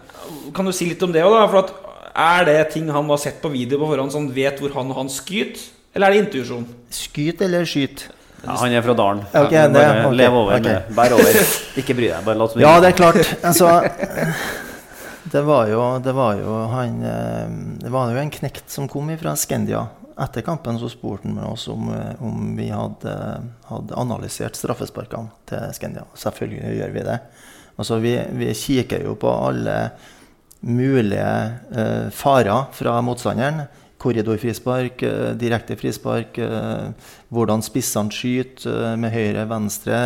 [0.55, 1.47] kan du si litt om det òg, da?
[1.53, 1.73] For at,
[2.15, 4.93] er det ting han har sett på video på forhånd, så han vet hvor han
[4.93, 5.71] og han skyter?
[5.95, 6.67] Eller er det intuisjon?
[6.91, 8.09] Skyt eller skyt?
[8.45, 9.23] Ja, han er fra dalen.
[9.31, 10.81] Okay, ja, bare okay, lev over okay.
[10.95, 11.39] Bær over.
[11.81, 12.25] Ikke bry deg.
[12.27, 13.21] Bare la oss Ja, det er klart.
[13.47, 13.71] Altså
[15.35, 19.09] det var, jo, det var jo han eh, Det var jo en knekt som kom
[19.19, 19.87] fra Skendia.
[20.21, 23.15] Etter kampen så spurte han oss om, eh, om vi hadde,
[23.71, 26.05] hadde analysert straffesparkene til Skendia.
[26.21, 27.19] Selvfølgelig gjør vi det.
[27.75, 29.79] Altså, vi, vi kikker jo på alle
[30.65, 33.67] mulige eh, farer fra motstanderen.
[33.99, 36.89] Korridorfrispark, eh, direkte frispark, eh,
[37.33, 40.01] hvordan spissene skyter med høyre, venstre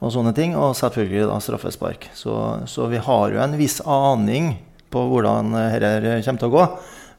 [0.00, 0.56] og sånne ting.
[0.58, 2.10] Og selvfølgelig da straffespark.
[2.14, 2.34] Så,
[2.70, 4.54] så vi har jo en viss aning
[4.90, 6.66] på hvordan dette kommer til å gå.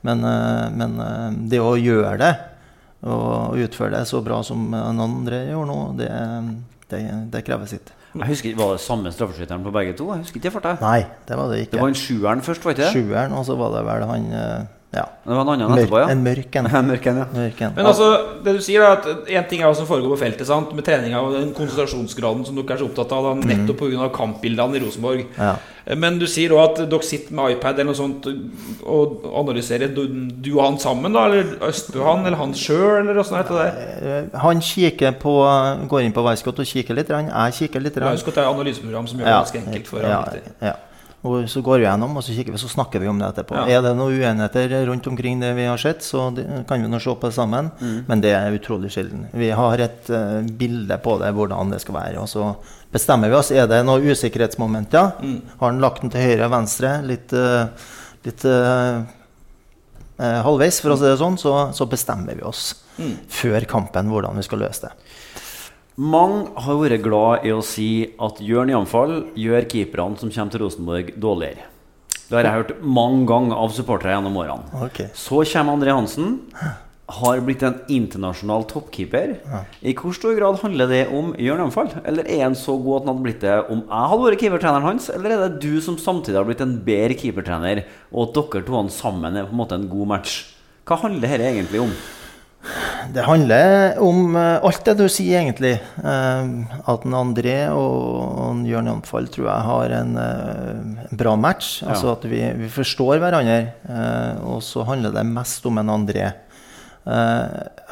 [0.02, 0.26] Men,
[0.74, 0.96] men
[1.48, 2.32] det å gjøre det
[3.06, 6.10] og utføre det så bra som noen andre gjør nå, det,
[6.90, 7.02] det,
[7.34, 7.94] det krever sitt.
[8.12, 10.10] Jeg husker, Var det samme straffeskytteren på begge to?
[10.12, 11.72] Jeg husker ikke det Nei, det var det ikke.
[11.72, 12.92] Det var en sjueren først, var ikke det?
[12.92, 15.06] Sjueren, og så var det vel han eh, ja.
[15.24, 16.08] Det var en annen etterpå, ja.
[16.12, 16.68] En mørk en.
[16.92, 17.28] mørken, ja.
[17.32, 17.76] Mørken.
[17.78, 18.10] Men altså,
[18.44, 20.74] det du sier er at En ting er hva som foregår på feltet, sant?
[20.76, 23.46] med treninga og den konsentrasjonsgraden som dere er så opptatt av, da, mm.
[23.54, 24.10] nettopp pga.
[24.18, 25.24] kampbildene i Rosenborg.
[25.38, 25.54] Ja.
[25.98, 28.28] Men du sier òg at dere sitter med iPad eller noe sånt
[28.86, 30.04] og analyserer du,
[30.38, 31.26] du og han sammen, da?
[31.30, 34.20] Eller Østbø han, eller han sjøl, eller åssen heter det?
[34.44, 35.34] Han kikker på
[35.92, 37.10] Går inn på Wisecout og kikker litt.
[37.12, 37.98] Jeg kikker litt.
[37.98, 40.24] Wisecout er et analyseprogram som gjør det ganske enkelt for ja,
[40.62, 40.78] ja.
[41.22, 43.54] Og så går vi gjennom og så, vi, så snakker vi om det etterpå.
[43.60, 43.78] Ja.
[43.78, 46.32] Er det noen uenigheter rundt omkring det vi har sett, så
[46.68, 47.70] kan vi nå se på det sammen.
[47.78, 47.98] Mm.
[48.08, 49.28] Men det er utrolig sjelden.
[49.38, 52.24] Vi har et uh, bilde på det, hvordan det skal være.
[52.24, 52.48] Og så
[52.92, 53.52] bestemmer vi oss.
[53.56, 55.18] Er det noen usikkerhetsmomenter?
[55.24, 55.40] Mm.
[55.58, 56.94] Har han lagt den til høyre og venstre?
[57.08, 57.72] Litt, uh,
[58.28, 59.02] litt uh,
[60.20, 61.40] halvveis, for å si det sånn.
[61.42, 63.16] Så, så bestemmer vi oss mm.
[63.32, 64.96] før kampen hvordan vi skal løse det.
[66.02, 67.92] Mange har vært glad i å si
[68.24, 71.68] at Jørn Jamfall gjør keeperne som kommer til Rosenborg, dårligere.
[72.32, 74.84] Det har jeg hørt mange ganger av supportere gjennom årene.
[74.88, 75.10] Okay.
[75.20, 76.38] Så kommer André Hansen.
[77.12, 79.36] Har blitt en internasjonal toppkeeper.
[79.84, 81.92] I hvor stor grad handler det om Jørn Hjemfall?
[82.08, 84.88] Eller er han så god at han hadde blitt det om jeg hadde vært keepertreneren
[84.88, 85.10] hans?
[85.14, 88.88] Eller er det du som samtidig har blitt en bedre keepertrener, og at dere to
[88.94, 90.42] sammen er på en måte en god match?
[90.88, 91.94] Hva handler dette egentlig om?
[93.12, 95.74] Det handler om eh, alt det du sier, egentlig.
[95.82, 96.52] Eh,
[96.94, 101.80] at en André og en Jørn Janfall tror jeg har en eh, bra match.
[101.82, 103.60] Altså at vi, vi forstår hverandre.
[104.46, 106.30] og så handler det mest om en André.
[107.06, 107.46] Eh,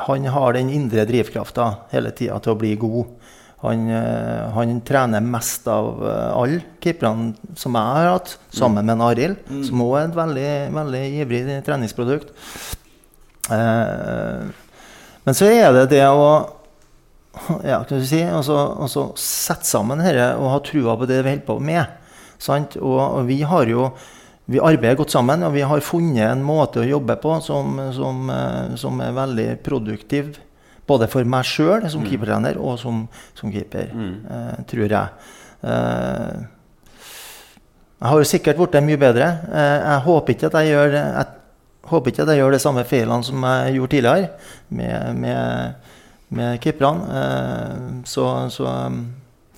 [0.06, 3.15] han har den indre drivkrafta hele tida til å bli god.
[3.62, 9.04] Han, eh, han trener mest av eh, alle keeperne som jeg har hatt, sammen med
[9.04, 9.63] Arild, mm.
[9.67, 12.32] som òg er et veldig, veldig ivrig treningsprodukt.
[13.52, 14.48] Eh,
[15.26, 16.30] men så er det det å
[17.67, 21.34] ja, kan du si, også, også sette sammen dette og ha trua på det vi
[21.34, 22.00] holder på med.
[22.39, 22.80] Sant?
[22.80, 23.89] Og, og vi har jo
[24.49, 28.29] vi arbeider godt sammen, og vi har funnet en måte å jobbe på som, som,
[28.33, 30.38] eh, som er veldig produktiv.
[30.89, 33.03] Både for meg sjøl som keepertrener og som,
[33.38, 35.27] som keeper, eh, tror jeg.
[35.62, 36.39] Eh,
[37.99, 39.27] jeg har jo sikkert blitt mye bedre.
[39.51, 41.27] Eh, jeg håper ikke at jeg gjør jeg
[41.89, 44.27] håper ikke at jeg gjør de samme feilene som jeg gjorde tidligere
[44.69, 45.88] med, med,
[46.39, 47.21] med keeperne.
[47.21, 49.01] Eh, så, så um,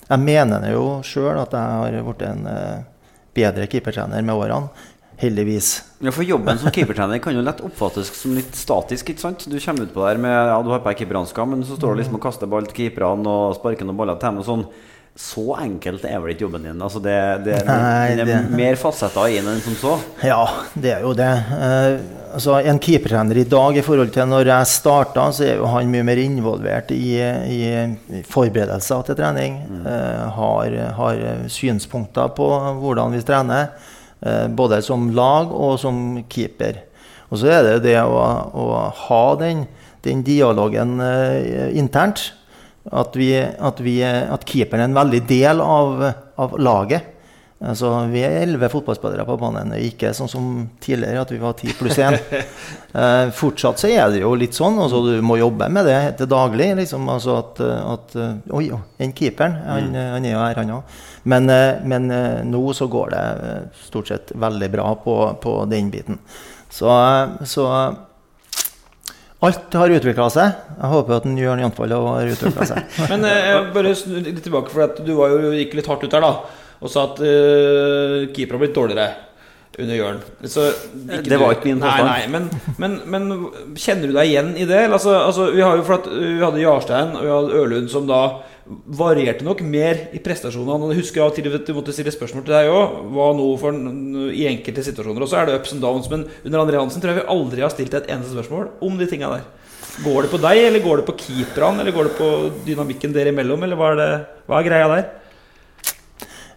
[0.08, 2.88] jeg mener jo sjøl at jeg har blitt en eh,
[3.36, 4.88] bedre keepertrener med årene.
[5.22, 5.68] Heldigvis.
[6.02, 9.12] Ja, for Jobben som keepertrener kan jo lett oppfattes som litt statisk.
[9.12, 9.44] ikke sant?
[9.46, 12.00] Du kommer utpå der med ja, du har på deg keeperhansker, men så står du
[12.00, 14.40] liksom og kaster ball til keeperne og sparker noen baller til dem.
[14.42, 14.64] og sånn.
[15.12, 16.78] Så enkelt er vel ikke jobben din?
[16.80, 19.96] Altså det, det, det, det- er mer fasetter i den enn som så.
[20.24, 20.40] Ja,
[20.72, 21.28] det er jo det.
[21.52, 21.98] Uh,
[22.38, 25.92] altså, en keepertrener i dag i forhold til når jeg starta, så er jo han
[25.92, 29.60] mye mer involvert i, i forberedelser til trening.
[29.84, 31.22] Eh, har, har
[31.52, 32.48] synspunkter på
[32.80, 33.68] hvordan vi trener,
[34.24, 36.86] uh, både som lag og som keeper.
[37.28, 38.16] Og så er det det å,
[38.48, 38.68] å
[39.10, 39.66] ha den,
[40.04, 40.98] den dialogen
[41.76, 42.30] internt.
[42.90, 46.00] At, vi, at, vi, at keeperen er en veldig del av,
[46.42, 47.12] av laget.
[47.62, 50.46] Altså, vi er elleve fotballspillere på banen, ikke sånn som
[50.82, 52.18] tidligere, at vi var ti pluss én.
[52.92, 54.74] Eh, fortsatt så er det jo litt sånn.
[54.76, 56.66] Altså, du må jobbe med det til daglig.
[56.76, 58.12] Liksom, altså at, at
[58.52, 60.98] Oi, oi, den keeperen, han, han er jo her, han òg.
[61.32, 65.54] Men, eh, men eh, nå så går det eh, stort sett veldig bra på, på
[65.70, 66.20] den biten.
[66.68, 67.68] Så, eh, så
[69.42, 70.58] alt har utvikla seg.
[70.78, 72.96] Jeg håper at en Jørn Jantvold har utvikla seg.
[73.12, 76.12] Men eh, jeg bare litt tilbake, for at du var jo, gikk litt hardt ut
[76.12, 76.34] der da
[76.82, 79.10] og sa at eh, keeper har blitt dårligere
[79.78, 80.18] under Jørn.
[80.50, 80.64] Så,
[81.24, 82.08] Det var ikke min påstand.
[82.08, 82.48] Nei, nei, men,
[82.82, 84.82] men, men kjenner du deg igjen i det?
[84.88, 88.08] Altså, altså, vi, har jo for at, vi hadde Jarstein og vi hadde Ørlund som
[88.10, 88.22] da
[88.66, 90.92] varierte nok mer i prestasjonene.
[90.92, 93.00] Jeg husker og til du måtte stille spørsmål til deg òg.
[93.14, 93.74] Hva nå for
[94.30, 95.24] i enkelte situasjoner.
[95.24, 96.10] Og så er det ups and downs.
[96.12, 99.08] Men under André Hansen tror jeg vi aldri har stilt et eneste spørsmål om de
[99.10, 99.48] tinga der.
[100.02, 102.28] Går det på deg, eller går det på keeperne, eller går det på
[102.64, 104.12] dynamikken dere imellom, eller hva er, det,
[104.48, 105.02] hva er greia der?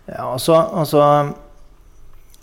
[0.06, 1.02] Ja, altså, altså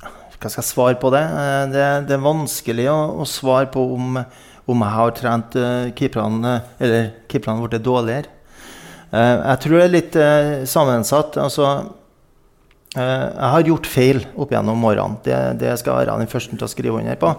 [0.02, 1.22] Hva skal jeg svare på det?
[1.22, 4.18] Eh, Det, det er vanskelig å, å svare på om,
[4.66, 8.41] om jeg har trent uh, keeperne Eller keeperne blitt dårligere.
[9.12, 11.36] Eh, jeg tror det er litt eh, sammensatt.
[11.42, 11.66] Altså,
[12.96, 15.18] eh, jeg har gjort feil opp gjennom årene.
[15.26, 17.34] Det, det skal jeg være den første til å skrive under på.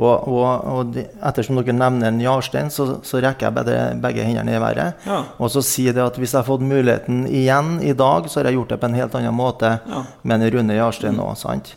[0.00, 4.24] Og, og, og de, ettersom dere nevner en Jarstein, så, så rekker jeg begge, begge
[4.24, 5.04] hendene i været.
[5.08, 5.20] Ja.
[5.36, 8.50] Og så sier det at hvis jeg har fått muligheten igjen i dag, så har
[8.50, 10.04] jeg gjort det på en helt annen måte Ja.
[10.22, 11.32] med Rune Jarstein nå.
[11.36, 11.74] sant?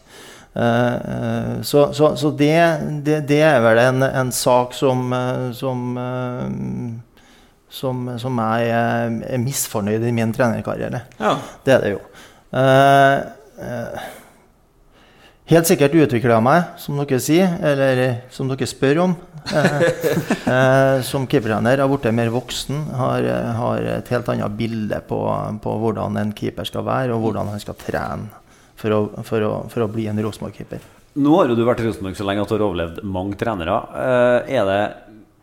[0.51, 2.57] Uh, så so, so det,
[3.07, 5.13] det, det er vel en, en sak som,
[5.55, 6.41] som, eh,
[7.71, 11.05] som, som jeg er, er misfornøyd i min trenerkarriere.
[11.21, 11.35] Ja.
[11.63, 12.01] Det er det jo.
[12.59, 13.17] Eh,
[13.63, 14.07] eh,
[15.53, 19.15] helt sikkert utvikla jeg meg, som dere sier, eller eh, som dere spør om.
[19.55, 19.77] Eh,
[20.53, 25.21] eh, som keepertrener har blitt mer voksen, har, eh, har et helt annet bilde på,
[25.63, 28.41] på hvordan en keeper skal være, og hvordan han skal trene
[28.81, 30.83] for å, for å, for å bli en Rosenborg-keeper.
[31.21, 33.79] Nå har jo du vært i Rosenborg så lenge at du har overlevd mange trenere.
[33.99, 34.83] Eh, er det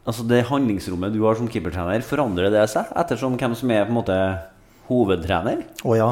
[0.08, 3.92] altså det handlingsrommet du har som keepertrener, forandrer det seg ettersom hvem som er på
[3.92, 4.16] en måte
[4.88, 5.62] hovedtrener?
[5.84, 6.08] Å ja.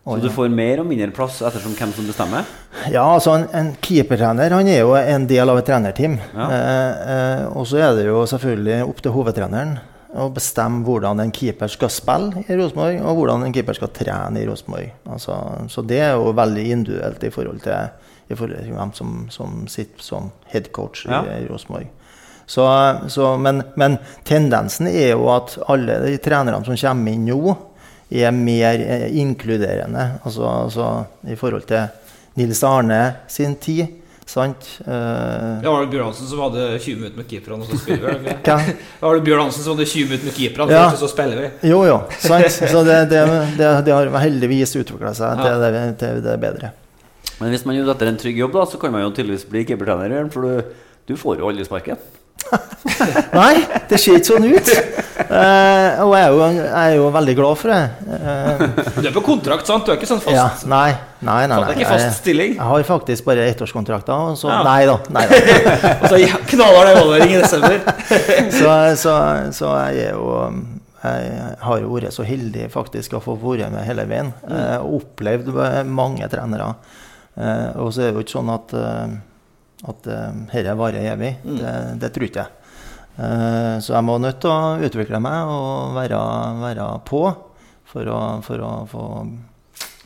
[0.00, 2.46] Å, Så du får mer og mindre plass ettersom hvem som bestemmer?
[2.88, 6.14] Ja, altså en, en keepertrener han er jo en del av et trenerteam.
[6.32, 6.46] Ja.
[6.56, 9.76] Eh, eh, og så er det jo selvfølgelig opp til hovedtreneren
[10.18, 14.40] å bestemme hvordan en keeper skal spille i Rosenborg, og hvordan en keeper skal trene
[14.40, 14.88] i Rosenborg.
[15.06, 15.36] Altså,
[15.70, 17.92] så det er jo veldig individuelt i forhold til,
[18.26, 21.20] i forhold til hvem som, som sitter som headcoach Ja.
[21.28, 21.92] i, i Rosenborg.
[22.50, 22.64] Så,
[23.14, 23.94] så, men, men
[24.26, 27.54] tendensen er jo at alle de trenerne som kommer inn nå,
[28.10, 30.06] er mer eh, inkluderende.
[30.26, 30.86] Altså, altså
[31.30, 31.86] i forhold til
[32.40, 34.66] Nils Arne sin tid, Sant?
[34.86, 38.20] Uh, Ja, var det Bjørn Hansen som hadde 20 minutter med keeperne, og så spiller
[38.22, 38.34] vi?
[39.00, 40.84] var det Bjørn Hansen som hadde 20 minutter med keeperne, Ja.
[40.92, 41.48] og så spiller vi.
[41.72, 41.96] Jo, jo.
[42.22, 42.46] Sant?
[42.70, 43.24] Så det, det,
[43.58, 45.48] det, det har heldigvis utvikla seg Ja.
[45.48, 46.70] til det, til det bedre.
[47.40, 49.64] Men hvis man gjør dette en trygg jobb, da, så kan man jo tydeligvis bli
[49.66, 50.30] keepertrener.
[50.30, 50.78] For du,
[51.10, 51.98] du får jo aldri sparken.
[53.40, 53.54] Nei,
[53.90, 54.70] det ser ikke sånn ut.
[55.30, 57.80] Uh, og jeg er, jo, jeg er jo veldig glad for det.
[58.08, 58.64] Uh,
[58.96, 59.84] Du er på kontrakt, sant?
[59.86, 60.34] Du er ikke sånn fast?
[60.34, 60.88] ja, nei,
[61.22, 61.76] nei, nei, Det nei.
[61.76, 62.56] ikke fast Jeg, stilling?
[62.56, 64.24] jeg har faktisk bare ettårskontrakter.
[64.32, 64.62] og Så, Ja.
[64.66, 64.96] Nei da.
[65.14, 65.40] Nei da.
[66.02, 67.78] Og så knaller det evaluering i desember.
[68.60, 68.74] Så,
[69.04, 69.14] så,
[69.54, 70.32] så jeg er jo
[71.00, 74.32] Jeg har jo vært så heldig faktisk å få være med hele veien.
[74.82, 75.52] Og opplevd
[75.88, 76.74] mange trenere.
[77.80, 78.74] Og så er det jo ikke sånn at
[79.88, 81.34] at eh, dette varer evig.
[81.44, 82.56] Det, det tror ikke jeg.
[83.20, 86.18] Eh, så jeg må nødt til å utvikle meg og være,
[86.62, 87.22] være på
[87.90, 89.06] for å, for å få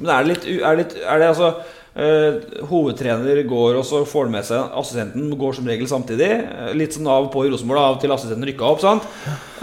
[0.01, 1.51] Men er det litt, er det, litt, er det altså
[1.95, 6.31] eh, Hovedtrener går, og så får han med seg assistenten, går som regel samtidig.
[6.43, 8.83] Eh, Litt sånn av og på i Rosenborg, av til assistenten rykka opp.
[8.85, 9.07] sant?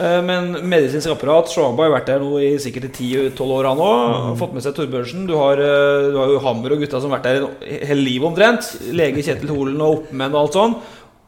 [0.01, 4.31] Uh, men medisinsk apparat Shaba har vært der nå i sikkert 10-12 år, han òg.
[4.39, 5.27] Fått med seg Torbjørnsen.
[5.29, 8.73] Du har, du har jo Hammer og gutta som har vært der hele livet omtrent.
[8.89, 10.75] Lege Kjetil Holen og oppmenn og alt sånn.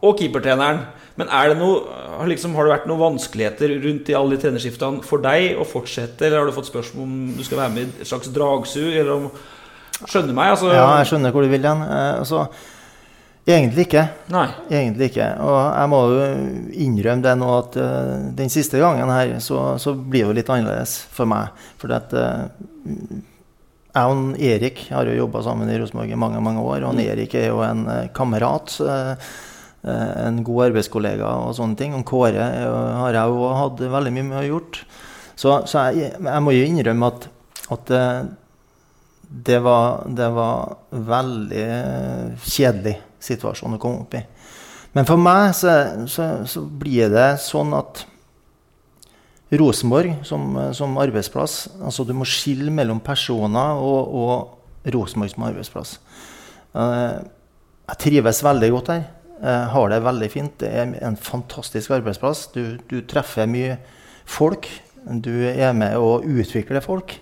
[0.04, 0.82] Og keepertreneren.
[1.20, 1.82] Men er det noe,
[2.18, 5.66] har liksom, har det vært noen vanskeligheter rundt i alle de trenerskiftene for deg å
[5.68, 8.89] fortsette, eller har du fått spørsmål om du skal være med i et slags dragsug,
[8.89, 9.28] eller om
[10.10, 10.70] Skjønner meg, altså?
[10.74, 11.84] Ja, jeg skjønner hvor du vil hen.
[11.86, 12.46] Eh, altså,
[13.48, 14.06] egentlig ikke.
[14.34, 14.48] Nei.
[14.72, 15.30] Egentlig ikke.
[15.44, 16.26] Og jeg må jo
[16.86, 20.52] innrømme det nå at uh, den siste gangen her, så, så blir det jo litt
[20.54, 21.63] annerledes for meg.
[21.82, 22.46] For at uh,
[23.94, 26.82] jeg og Erik har jo jobba sammen i Rosenborg i mange mange år.
[26.82, 28.80] Og han Erik er jo en kamerat.
[29.84, 31.94] en god arbeidskollega og sånne ting.
[31.94, 32.46] Og Kåre
[33.02, 34.80] har jeg jo hatt veldig mye med å gjort.
[35.36, 37.28] Så, så jeg, jeg må jo innrømme at,
[37.76, 37.92] at
[39.34, 44.22] det var, det var veldig eh, kjedelig situasjon å komme opp i.
[44.93, 45.72] Men for meg så,
[46.06, 48.04] så, så blir det sånn at
[49.54, 55.98] Rosenborg som, som arbeidsplass altså Du må skille mellom personer og, og Rosenborg som arbeidsplass.
[56.78, 57.17] Eh,
[57.89, 59.04] jeg trives veldig godt her.
[59.43, 60.54] Jeg har det veldig fint.
[60.62, 62.48] Det er en fantastisk arbeidsplass.
[62.54, 63.78] Du, du treffer mye
[64.30, 64.69] folk.
[65.04, 67.17] Du er med å utvikle folk.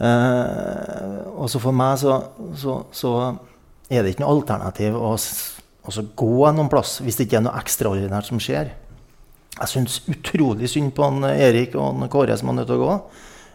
[0.00, 2.18] Eh, og så for meg så,
[2.56, 3.14] så, så
[3.90, 5.14] er det ikke noe alternativ å
[5.80, 8.72] å så gå noen plass hvis det ikke er noe ekstraordinært som skjer.
[9.56, 12.84] Jeg syns utrolig synd på han Erik og han Kåre som er nødt til å
[12.84, 12.94] gå.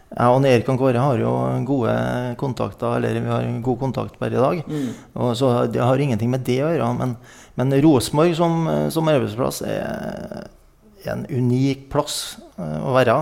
[0.06, 1.30] Jeg og Erik og Kåre har jo
[1.66, 1.94] gode
[2.38, 4.60] kontakter, eller vi har god kontakt per i dag.
[5.14, 6.92] Og så Det har ingenting med det å gjøre.
[6.98, 7.16] Men,
[7.58, 10.46] men Rosenborg som, som arbeidsplass er
[11.10, 13.18] en unik plass eh, å være.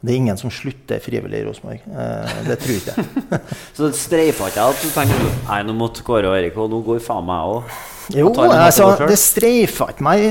[0.00, 1.84] Det er ingen som slutter frivillig i Rosenborg.
[1.88, 3.40] Eh, det tror ikke jeg.
[3.76, 6.82] Så det streifa ikke at du tenkte Nei, nå måtte Kåre og Erik, og nå
[6.84, 7.78] går faen meg òg.
[8.14, 9.08] Jo, altså, måte å gå selv.
[9.10, 10.26] det streifa ikke meg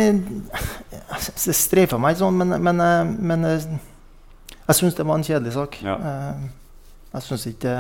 [1.42, 3.66] Det streifa meg sånn, men, men, eh, men eh,
[4.62, 5.80] jeg syns det var en kjedelig sak.
[5.86, 5.98] Ja.
[7.16, 7.76] Jeg syns ikke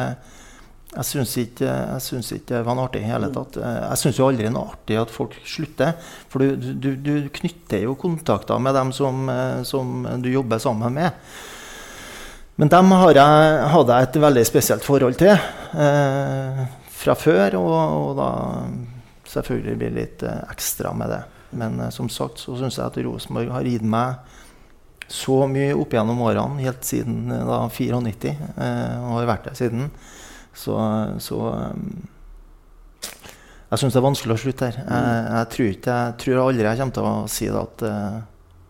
[0.95, 1.71] jeg syns ikke,
[2.05, 3.57] ikke det var noe artig i hele tatt.
[3.59, 5.97] Jeg syns jo aldri noe artig at folk slutter.
[6.31, 9.25] For du, du, du knytter jo kontakter med dem som,
[9.67, 11.25] som du jobber sammen med.
[12.55, 16.61] Men dem har jeg, hadde jeg et veldig spesielt forhold til eh,
[16.95, 18.29] fra før, og, og da
[19.27, 21.21] selvfølgelig blir litt eh, ekstra med det.
[21.59, 24.23] Men eh, som sagt så syns jeg at Rosenborg har gitt meg
[25.11, 29.57] så mye opp gjennom årene, helt siden eh, da 94, eh, og har vært der
[29.59, 29.89] siden.
[30.55, 30.77] Så,
[31.21, 33.09] så eh,
[33.73, 34.79] jeg syns det er vanskelig å slutte her.
[34.79, 37.85] Jeg, jeg, tror ikke, jeg tror aldri jeg kommer til å si det at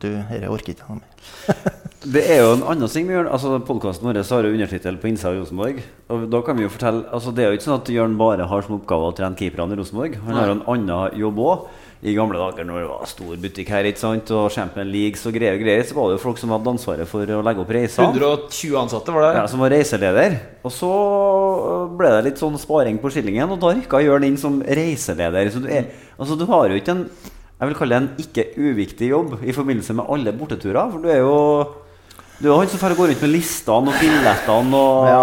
[0.03, 1.81] du, dette orker ikke jeg noe mer.
[2.05, 3.31] Det er jo en annen ting vi gjør.
[3.33, 5.81] Altså, Podkasten vår har jo undertittel 'På innsida av Rosenborg'.
[6.13, 8.45] Og da kan vi jo fortelle Altså Det er jo ikke sånn at Jørn bare
[8.45, 10.19] har som oppgave å trene keeperne i Rosenborg.
[10.21, 11.65] Han har jo en annen jobb òg.
[12.05, 15.33] I gamle dager når det var stor butikk her ikke sant og Champion League og
[15.33, 17.71] greier, og greier, så var det jo folk som hadde ansvaret for å legge opp
[17.73, 18.03] reiser.
[18.03, 19.31] 120 ansatte var det.
[19.39, 20.35] Ja, som var reiseleder.
[20.61, 20.91] Og så
[21.97, 25.49] ble det litt sånn sparing på skillingen, og da rykka Jørn inn som reiseleder.
[25.49, 27.07] Så du, er, altså, du har jo ikke en
[27.55, 30.91] Jeg vil kalle det en ikke uviktig jobb i forbindelse med alle borteturer.
[30.91, 31.35] For du er jo
[32.35, 35.21] du er han som går gå rundt med listene og billettene og Ja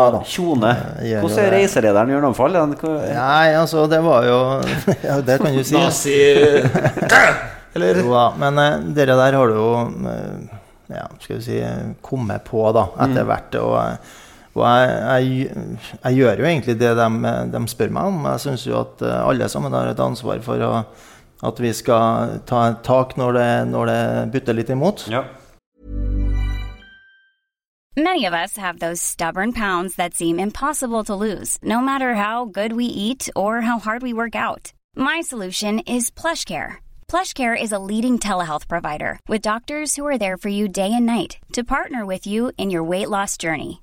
[1.12, 1.59] jo Hvordan er det.
[1.59, 2.56] reiselederen i Anfall?
[2.56, 2.70] Er
[3.12, 4.38] Nei, altså, det var jo
[5.11, 5.76] Ja, det kan du si.
[5.76, 6.16] Nazi
[7.76, 8.56] Eller Jo da, men
[8.94, 9.68] det dere der har du jo
[10.09, 10.59] eh,
[10.92, 11.61] ja, skal vi si,
[12.04, 13.56] kommet på da, etter hvert.
[13.61, 14.18] Og, eh,
[14.52, 18.26] og jeg, jeg, jeg gjør jo egentlig det de, de spør meg om.
[18.34, 20.72] Jeg syns jo at eh, alle sammen har et ansvar for å,
[21.43, 25.07] at vi skal ta et tak når det, når det butter litt imot.
[25.11, 25.24] Ja.
[27.97, 32.47] Many of us have those stubborn pounds that seem impossible to lose, no matter how
[32.47, 34.72] good we eat or how hard we work out.
[34.97, 36.76] My solution is PlushCare.
[37.07, 41.05] PlushCare is a leading telehealth provider with doctors who are there for you day and
[41.05, 43.82] night to partner with you in your weight loss journey.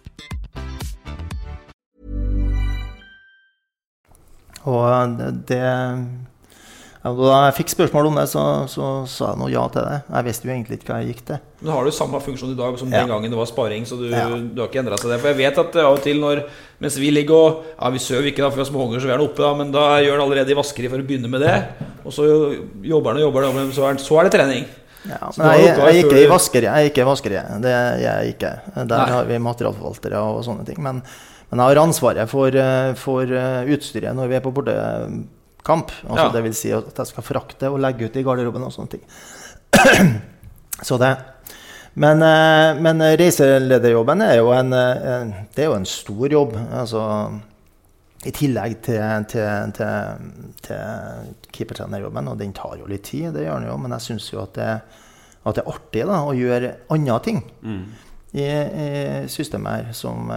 [4.69, 5.61] Og det, det
[7.01, 9.95] ja, Da jeg fikk spørsmål om det, så, så sa jeg nå ja til det.
[10.05, 11.39] Jeg visste jo egentlig ikke hva jeg gikk til.
[11.63, 12.99] Men har du samme funksjon i dag som Ja.
[13.01, 13.87] den gangen det var sparing?
[13.89, 14.27] Så du, Ja.
[14.29, 15.17] du har ikke endra seg det?
[15.23, 16.43] For jeg vet at av og til når
[16.81, 19.13] Mens vi ligger og Ja, vi sover ikke da, for vi har småunger, så vi
[19.13, 21.57] er oppe, da, men da gjør han allerede i vaskeri for å begynne med det.
[22.05, 22.25] Og så
[22.85, 24.65] jobber han og jobber, han, men så så er det trening.
[25.09, 26.69] Ja, men jeg, jeg, ikke i vaskeriet.
[26.77, 27.61] Jeg ikke i vaskeriet.
[27.61, 28.51] Det er jeg ikke.
[28.77, 29.09] Der Nei.
[29.09, 30.77] har vi materialforvaltere og sånne ting.
[30.81, 31.01] Men,
[31.51, 35.91] men jeg har ansvaret for, eh, for eh, utstyret når vi er på bortekamp.
[36.07, 36.29] Altså, Ja.
[36.31, 39.03] Det vil si at jeg skal frakte og legge ut i garderoben og sånne ting.
[40.87, 41.11] Så det.
[41.99, 46.55] Men, eh, men reiselederjobben er jo en, en, det er jo en stor jobb.
[46.71, 47.03] Altså,
[48.23, 50.27] I tillegg til, til, til,
[50.61, 54.29] til keepertrenerjobben, og den tar jo litt tid, det gjør den jo, men jeg syns
[54.31, 54.69] jo at det,
[55.41, 57.39] at det er artig da, å gjøre andre ting
[58.37, 60.29] i, i systemet her som,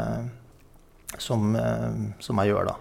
[1.18, 1.90] som, eh,
[2.20, 2.80] som jeg gjør, da.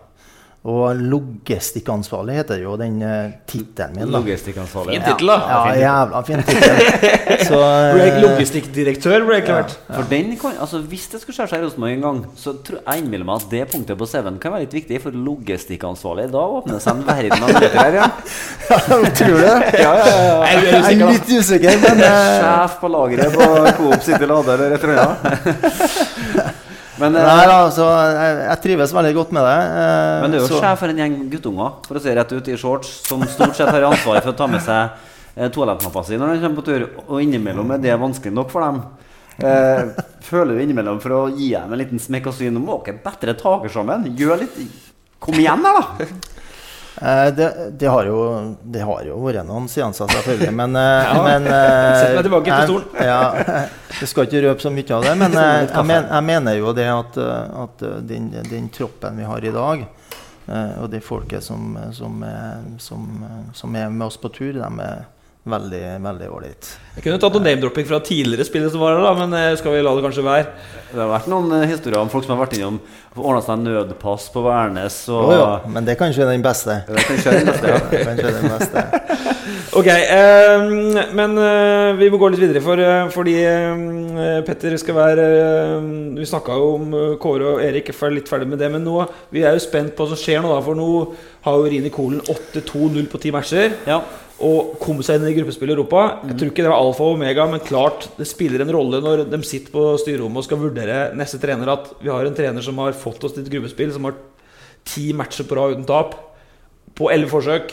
[0.63, 4.05] Og logistikkansvarlig heter jo den uh, tittelen min.
[4.07, 4.19] da.
[4.21, 4.93] Logistikkansvarlig.
[4.95, 5.35] Fin tittel, da.
[5.51, 6.77] Ja, jævla fin tittel.
[7.49, 9.97] Så, er eh, logistikkdirektør, ble det Ja, ja.
[9.97, 12.79] For den kan, altså Hvis det skulle skjære seg i Rosenborg en gang, så tror
[12.79, 15.01] jeg innbiller meg at det punktet på CV-en kan være litt viktig.
[15.03, 17.99] For logistikkansvarlig, da åpner det seg en verden av muligheter her.
[17.99, 18.07] Ja.
[19.19, 19.59] Tror du det?
[19.83, 20.39] Ja, ja, ja, ja.
[20.47, 24.55] Jeg er Jeg er litt usikker, men eh, Sjef på lageret på Coop City Lade
[24.55, 26.12] eller et eller annet.
[27.03, 27.85] Men, Nei, altså,
[28.15, 29.55] jeg, jeg trives veldig godt med det.
[29.83, 32.47] eh, men du er jo sjef for en gjeng guttunger for å se rett ut
[32.53, 36.19] i shorts, som stort sett har ansvaret for å ta med seg eh, toalettmappa si
[36.21, 36.85] når de kommer på tur.
[37.09, 38.79] Og innimellom er det vanskelig nok for dem.
[39.43, 39.89] Eh,
[40.29, 42.99] føler du innimellom for å gi dem en liten smekk og si Nå må dere
[43.03, 44.05] bedre taker sammen.
[44.19, 44.59] Gjør litt
[45.23, 46.07] Kom igjen, her, da!
[47.03, 51.17] Eh, det, det, har jo, det har jo vært noen seanser, selvfølgelig, men, ja.
[51.25, 52.85] men eh, Sett meg tilbake til stolen.
[53.11, 53.57] Ja,
[53.99, 56.87] jeg skal ikke røpe så mye av det, men eh, jeg, jeg mener jo det
[56.93, 59.83] at, eh, at eh, den, den troppen vi har i dag,
[60.47, 64.53] eh, og det folket som, som, er, som, eh, som er med oss på tur,
[64.61, 65.03] de er
[65.43, 66.69] veldig, veldig ålreit.
[66.95, 69.75] Jeg kunne tatt noe name-dropping fra tidligere spillere som var her, da, men eh, skal
[69.75, 70.45] vi la det kanskje være?
[70.93, 72.77] Det har vært noen eh, historier om folk som har vært innom
[73.17, 75.01] ordna seg nødpass på Værnes.
[75.11, 75.49] Og Oh, ja.
[75.69, 76.79] men det er kanskje den beste.
[76.87, 77.81] Det er kanskje den beste, ja.
[77.91, 78.85] Det er kanskje den beste.
[79.73, 80.63] Ok, eh,
[81.17, 85.87] men eh, vi må gå litt videre, for, eh, fordi eh, Petter skal være eh,
[86.19, 88.99] Vi snakka jo om Kåre og Erik, er litt ferdig med det, men nå,
[89.33, 90.87] vi er jo spent på hva som skjer nå, da, for nå
[91.47, 93.73] har jo Rini Kolen 8-2-0 på ti matcher.
[93.89, 94.03] Ja.
[94.41, 96.03] Og komme seg inn i gruppespill i Europa.
[96.25, 99.25] Jeg tror ikke det var alfa og omega, men klart det spiller en rolle når
[99.29, 102.81] de sitter på styrerommet og skal vurdere neste trener, at vi har en trener som
[102.81, 104.17] har fått oss til et gruppespill, som har
[104.89, 106.17] ti matcher på rad uten tap,
[106.97, 107.71] på elleve forsøk.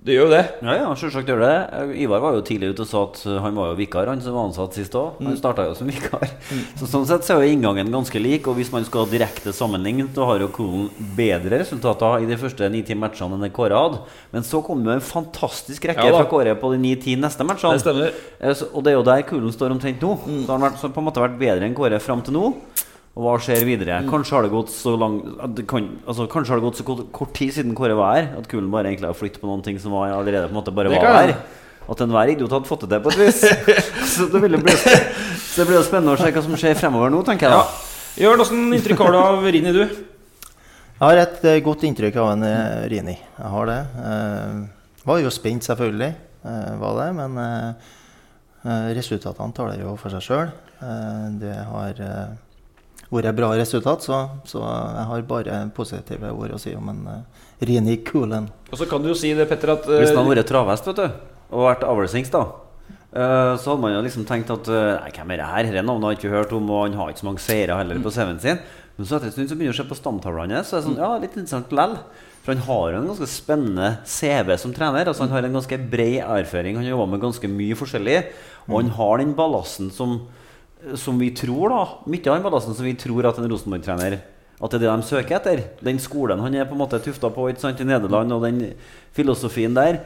[0.00, 0.44] Det gjør jo det.
[0.64, 1.56] Ja, ja, selvsagt gjør det.
[1.76, 4.22] Eh, Ivar var jo tidlig ute og sa at uh, han var jo vikar, han
[4.24, 5.18] som var ansatt sist òg.
[5.20, 6.24] Han starta jo som vikar.
[6.80, 8.48] Så Sånn sett så er jo inngangen ganske lik.
[8.48, 10.88] Og hvis man skal ha direkte sammenligning, så har jo Kolen
[11.18, 14.00] bedre resultater i de første ni-ti matchene enn Kåre hadde.
[14.32, 17.44] Men så kom det jo en fantastisk rekke Ja fra Kåre på de ni-ti neste
[17.44, 17.76] matchene.
[17.76, 18.16] Det stemmer.
[18.40, 20.16] Eh, Og det er jo der Kolen står omtrent nå.
[20.24, 22.54] Så har han vært, så på en måte vært bedre enn Kåre fram til nå.
[23.18, 23.96] Og hva skjer videre?
[24.06, 26.86] Kanskje har det gått så lang at det kan, altså, Kanskje har det gått så
[26.86, 29.64] kort, kort tid siden Kåre var her, at Kulen bare egentlig har flyttet på noen
[29.66, 31.32] ting som var allerede på en måte bare var her.
[31.90, 33.40] At enhver idiot hadde fått det til på et vis.
[34.14, 37.24] så det bli Så det blir jo spennende å se hva som skjer fremover nå,
[37.26, 37.64] tenker jeg Ja.
[37.66, 37.86] da.
[38.20, 39.82] Jørn, åssen inntrykk har du av Rini, du?
[41.00, 43.16] Jeg har et eh, godt inntrykk av en eh, Rini.
[43.16, 43.78] Jeg har det.
[44.04, 46.10] Jeg var jo spent, selvfølgelig.
[46.44, 47.08] eh, var det.
[47.16, 47.90] Men eh,
[48.66, 50.52] eh, resultatene taler jo for seg sjøl.
[51.40, 52.36] det har eh,
[53.10, 57.44] vært bra resultat, så, så jeg har bare positive ord å si om en uh,
[57.66, 58.48] Rini Kulen.
[58.70, 60.90] Og så kan du jo si det, Petter, at Hvis han eh, hadde vært travhest
[60.90, 64.92] vet du, og vært avlsings, da uh, så hadde man jo liksom tenkt at eh,
[65.02, 65.70] Nei, hvem er det her?
[65.70, 68.02] Dette navnet har jeg ikke hørt om, og han har ikke så mange seire heller
[68.04, 68.64] på CV-en sin.
[68.96, 70.82] Men så etter en stund så begynner du å se på stamtavlene hans, så er
[70.82, 71.96] det sånn, ja, litt interessant lell.
[72.40, 75.08] For han har jo en ganske spennende CV som trener.
[75.10, 76.78] Altså Han har en ganske bred erfaring.
[76.78, 78.20] Han har jobba med ganske mye forskjellig.
[78.68, 80.22] Og han har den ballasten som,
[80.98, 81.82] som vi tror, da.
[82.10, 84.20] Mye av den ballasten som vi tror at en Rosenborg-trener
[84.60, 85.62] At det er det de søker etter.
[85.80, 88.74] Den skolen han er på en måte tufta på ikke sant, i Nederland, og den
[89.16, 90.02] filosofien der.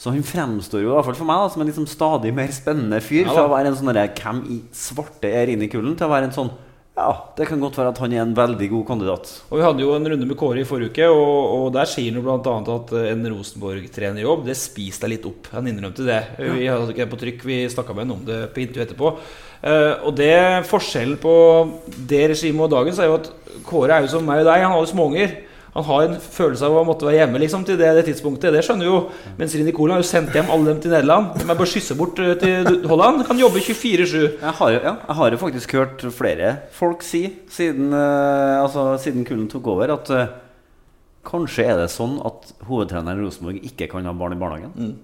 [0.00, 2.48] Så han fremstår jo i hvert fall for meg da, som en liksom stadig mer
[2.56, 3.26] spennende fyr.
[3.26, 5.92] Ja, fra å være en sånn Hvem i svarte er inne i kulden?
[5.98, 6.48] Til å være en sånn
[6.96, 9.28] Ja, det kan godt være at han er en veldig god kandidat.
[9.50, 12.16] Og Vi hadde jo en runde med Kåre i forrige uke, og, og der sier
[12.16, 12.56] han bl.a.
[12.78, 15.52] at en Rosenborg-trenerjobb det spiser deg litt opp.
[15.52, 16.18] Han innrømte det.
[16.40, 19.14] Vi hadde ikke det på trykk, vi snakka med ham om det på intervju etterpå.
[19.60, 21.34] Eh, og det forskjellen på
[22.08, 23.30] det regimet og dagens er jo at
[23.66, 25.32] Kåre er jo som meg og deg, han har jo småunger.
[25.70, 28.50] Han har en følelse av å måtte være hjemme liksom, til det, det tidspunktet.
[28.56, 28.96] Det skjønner jo.
[29.38, 31.28] Mens Rini Cola har jo sendt hjem alle dem til Nederland.
[31.38, 33.22] De er bare skysse bort eh, til Holland.
[33.28, 34.16] Kan jobbe 24-7.
[34.40, 38.88] Jeg har, jo- ja, jeg har jo faktisk hørt flere folk si siden, uh, altså,
[39.04, 40.24] siden kulden tok over, at uh,
[41.30, 44.94] kanskje er det sånn at hovedtreneren Rosenborg ikke kan ha barn i barnehagen.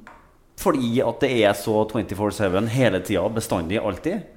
[0.58, 4.32] Fordi at det er så 24-7 hele tida, bestandig, alltid.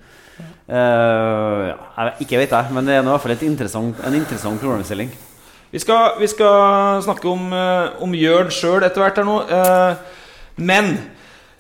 [0.70, 5.10] Eh, ja, ikke vet jeg, men det er i hvert fall interessant, en interessant problemstilling.
[5.70, 9.36] Vi skal, vi skal snakke om, uh, om Jørn sjøl etter hvert her nå.
[9.46, 10.96] Uh, men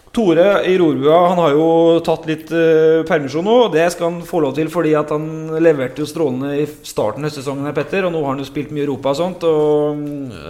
[0.10, 1.68] Tore i Rorbua han har jo
[2.06, 3.58] tatt litt uh, permisjon nå.
[3.74, 5.28] Det skal han få lov til fordi at han
[5.62, 7.70] leverte jo strålende i starten av høstsesongen.
[7.70, 10.02] her, Petter, Og nå har han jo spilt mye Europa og sånt og,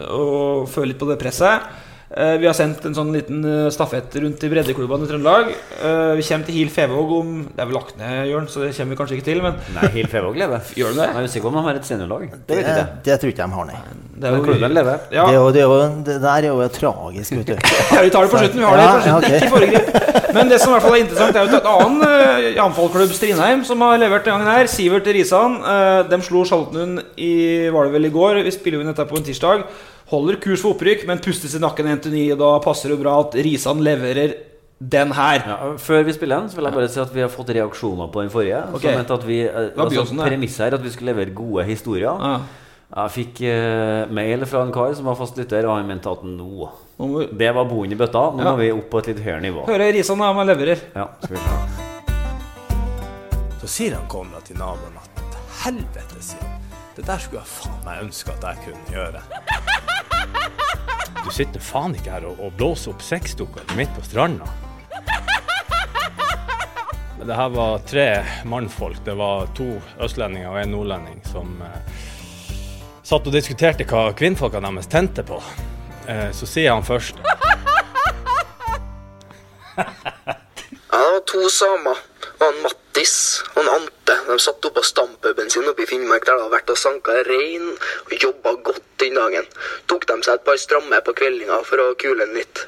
[0.08, 1.68] og føler litt på det presset.
[2.10, 5.52] Eh, vi har sendt en sånn liten eh, stafett rundt i breddeklubbene i Trøndelag.
[5.78, 8.72] Eh, vi kommer til Hil Fevåg om Det er vel lagt ned, Jørn, så det
[8.74, 9.42] kommer vi kanskje ikke til.
[9.46, 10.64] Men Nei, Hil Fevåg lever.
[10.80, 11.10] Gjør den det?
[11.12, 12.24] Jeg er usikker på om de har et seniorlag.
[12.50, 13.82] Det Det, det tror ikke de har, nei.
[14.16, 15.06] det er jo klubben lever.
[15.14, 15.28] ja.
[15.28, 17.70] Det, er jo, det, er jo, det der er jo tragisk, vet du.
[17.94, 18.64] Ja, vi tar det på slutten.
[18.64, 19.12] Vi har det på slutten.
[19.12, 19.38] ja, okay.
[19.38, 20.34] Ikke foregrip.
[20.34, 23.62] Men det som i hvert fall er interessant, er jo at en annen jamfallklubb, Strindheim,
[23.70, 25.62] som har levert denne gangen her, Sivert Risan,
[26.10, 27.32] de slo Charlottenlund i
[27.70, 28.42] Var det vel i går?
[28.50, 29.66] Vi spiller jo inn dette på en tirsdag.
[30.10, 32.22] Holder kurs for opprykk, men pustes i nakken 1-9.
[32.40, 34.32] Da passer det bra at Risan leverer
[34.80, 35.44] den her.
[35.46, 38.08] Ja, før vi spiller den, så vil jeg bare si at vi har fått reaksjoner
[38.14, 38.62] på den forrige.
[38.74, 38.88] Ok.
[38.88, 40.06] Som at vi eh, altså?
[40.24, 42.10] Premisset her at vi skulle levere gode historier.
[42.10, 42.40] Ja.
[42.90, 46.24] Jeg fikk eh, mail fra en kar som var fast lytter, og han mente at
[46.26, 46.70] nå
[47.38, 48.24] Det var boen i bøtta.
[48.34, 48.56] Nå Ja.
[48.56, 49.68] må vi opp på et litt høyere nivå.
[49.70, 50.82] Hører Risan er med leverer.
[50.96, 51.06] Ja.
[53.62, 56.56] Så sier han kona til naboen at helvete, sier han.
[56.96, 59.22] Det der skulle jeg faen meg ønske at jeg kunne gjøre.
[61.26, 64.48] Du sitter faen ikke her og, og blåser opp sexdukker midt på stranda.
[67.20, 68.98] Det her var tre mannfolk.
[69.06, 69.68] Det var to
[70.02, 71.98] østlendinger og en nordlending som eh,
[73.04, 75.38] satt og diskuterte hva kvinnfolka deres tente på.
[76.08, 77.20] Eh, så sier han først
[79.76, 79.86] Ja,
[80.90, 82.00] det var to samer.
[82.40, 82.64] Og han
[83.00, 86.52] Mattis og Ante de satt oppe på stampuben sin oppe i Finnmark der de hadde
[86.52, 89.46] vært og sanka rein og jobba godt den dagen.
[89.88, 92.66] Tok de seg et par stramme på kveldinga for å kule den litt.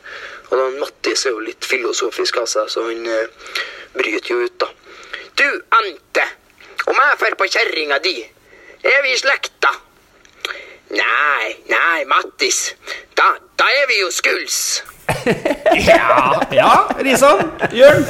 [0.47, 3.59] Og da Mattis er jo litt filosofisk av seg, så han eh,
[3.91, 4.71] bryter jo ut, da.
[5.35, 5.47] Du,
[5.81, 6.27] Ante.
[6.87, 8.15] Om jeg drar på kjerringa di,
[8.87, 9.73] er vi i slekta?
[10.95, 12.69] Nei, nei, Mattis.
[13.19, 14.79] Da, da er vi jo skuls.
[15.81, 17.41] Ja, ja Risan.
[17.71, 18.03] Jørn.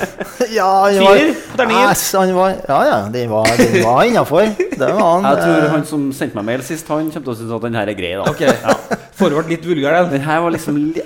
[0.52, 1.90] Ja, han var, Firer på terningen.
[1.92, 4.52] Æsj, han var, ja, ja, den var, den var innafor.
[4.58, 5.28] Det var han.
[5.30, 7.66] Jeg tror eh, han som sendte meg mail sist, han kommer til å synes at
[7.68, 8.14] den her er grei.
[8.18, 8.54] da okay.
[8.54, 8.78] ja.
[9.22, 10.16] Forvart litt vulgær, den.
[10.18, 11.04] Den her var liksom li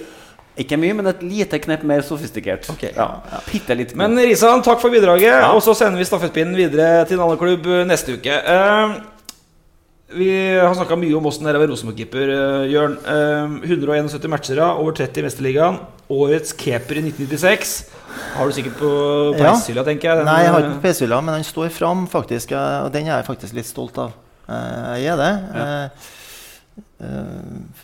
[0.56, 2.64] ikke mye, men et lite knepp mer sofistikert.
[2.72, 3.10] Okay, Ja,
[3.50, 3.92] Bitte litt.
[4.00, 5.50] Men Risan, takk for bidraget.
[5.52, 8.38] Og så sender vi stafettpinnen videre til en annen klubb neste uke.
[8.40, 8.96] Eh,
[10.16, 12.96] vi har snakka mye om åssen det er å være Rosenborg-keeper, eh, Jørn.
[13.06, 15.80] Eh, 171 matcher, ja, over 30 i Mesterligaen.
[16.10, 17.76] Årets keeper i 1996.
[18.38, 18.90] Har du sikkert på
[19.38, 19.52] Ja.
[19.54, 20.18] peishylla, tenker jeg.
[20.18, 22.52] Den, Nei, jeg har ikke eh, på PS-hylla, men han står fram, faktisk.
[22.56, 24.14] eh, Og den er jeg faktisk litt stolt av.
[24.48, 25.32] Eh, Jeg er det.
[25.56, 25.90] Eh, eh,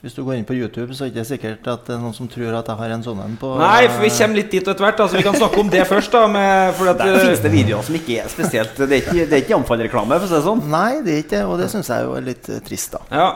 [0.02, 2.16] Hvis du går inn på YouTube, så er det ikke sikkert at det er noen
[2.16, 4.62] som tror at jeg har en sånn en på Nei, for vi kommer litt dit
[4.64, 5.04] etter hvert.
[5.06, 6.12] Altså, vi kan snakke om det først.
[6.16, 9.00] da med, for at, Der eh, finnes det videoer som ikke er spesielt Det er
[9.04, 10.66] ikke, det er ikke Jamfall-reklame, for å si det sånn.
[10.72, 13.04] Nei, det er ikke det, og det syns jeg jo er litt eh, trist, da.
[13.12, 13.30] Ja,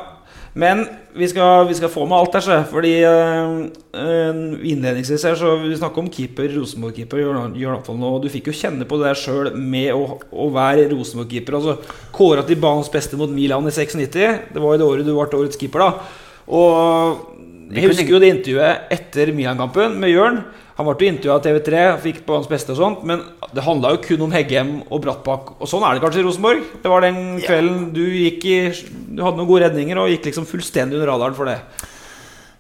[0.56, 0.86] men
[1.16, 2.58] vi skal, vi skal få med alt der, så.
[2.70, 8.99] Fordi øh, innledningsvis her så vi snakker om keeper, Rosenborg-keeper, du fikk jo kjenne på
[9.01, 11.60] det der sjøl med å, å være Rosenborg-keeper.
[11.60, 14.16] Altså Kåra til banens beste mot Milan i 96.
[14.56, 16.24] Det var jo det året du ble årets keeper, da.
[16.45, 17.34] Og
[17.74, 20.43] Jeg husker jo det intervjuet etter Mian-kampen med Jørn.
[20.76, 23.24] Han ble intervjua av TV3, fikk på hans beste og sånt, men
[23.55, 25.55] det handla jo kun om Heggem og Brattbakk.
[25.57, 26.66] Og sånn er det kanskje i Rosenborg.
[26.84, 30.47] Det var den kvelden du gikk i Du hadde noen gode redninger og gikk liksom
[30.49, 31.61] fullstendig under radaren for det.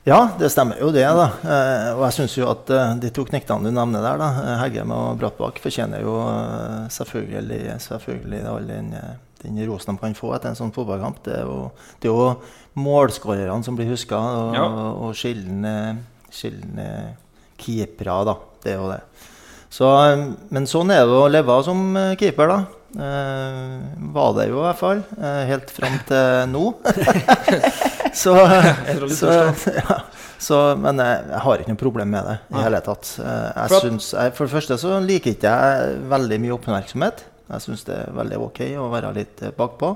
[0.05, 1.05] Ja, det stemmer jo det.
[1.05, 1.27] da.
[1.43, 4.57] Eh, og jeg syns jo at eh, de to knektene du nevner der, da, eh,
[4.61, 6.19] Heggem og Brattbakk, fortjener jo
[6.93, 8.91] selvfølgelig, selvfølgelig all den,
[9.41, 11.23] den rosen de kan få etter en sånn fotballkamp.
[11.25, 12.29] Det er jo, det er jo
[12.75, 14.65] målskårerne som blir huska, og, Ja.
[15.05, 15.75] og sjeldne
[17.57, 18.35] keepere, da.
[18.63, 19.01] Det er jo det.
[19.75, 19.87] Så,
[20.51, 22.59] men sånn er det å leve som eh, keeper, da.
[22.95, 23.79] Eh,
[24.15, 25.01] var det jo i hvert fall.
[25.19, 26.65] Eh, helt fram til nå.
[28.23, 28.35] så,
[29.11, 29.31] så,
[29.81, 29.97] ja,
[30.39, 33.15] så Men jeg, jeg har ikke noe problem med det i hele tatt.
[33.19, 37.25] Eh, jeg For jeg, for det første så liker ikke jeg veldig mye oppmerksomhet.
[37.51, 39.91] Jeg syns det er veldig ok å være litt bakpå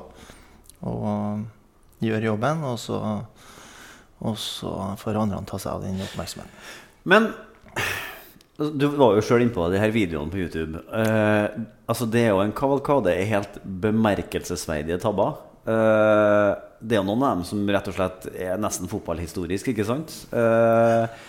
[0.90, 1.40] og
[2.04, 2.64] gjøre jobben.
[2.70, 3.00] Og så,
[4.20, 6.56] og så får andre ta seg av den oppmerksomheten.
[7.10, 7.32] Men
[8.60, 10.82] du var jo sjøl innpå de her videoene på YouTube.
[10.92, 15.38] Eh, altså Det er jo en kavalkade i helt bemerkelsesverdige tabber.
[15.64, 19.88] Eh, det er jo noen av dem som rett og slett er nesten fotballhistorisk, ikke
[19.88, 20.16] sant?
[20.36, 21.24] Eh,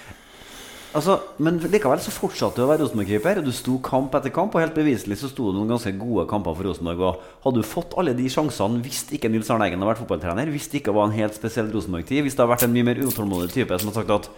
[0.97, 3.43] altså, men likevel så fortsatte du å være Rosenborg-keeper.
[3.45, 6.57] Du sto kamp etter kamp, og helt beviselig så sto det noen ganske gode kamper
[6.57, 7.05] for Rosenborg.
[7.07, 10.51] Og hadde du fått alle de sjansene hvis ikke Nils Arne Eggen hadde vært fotballtrener,
[10.55, 13.03] hvis det ikke var en helt spesiell Rosenborg-tid, hvis det hadde vært en mye mer
[13.05, 14.33] utålmodig type som hadde sagt at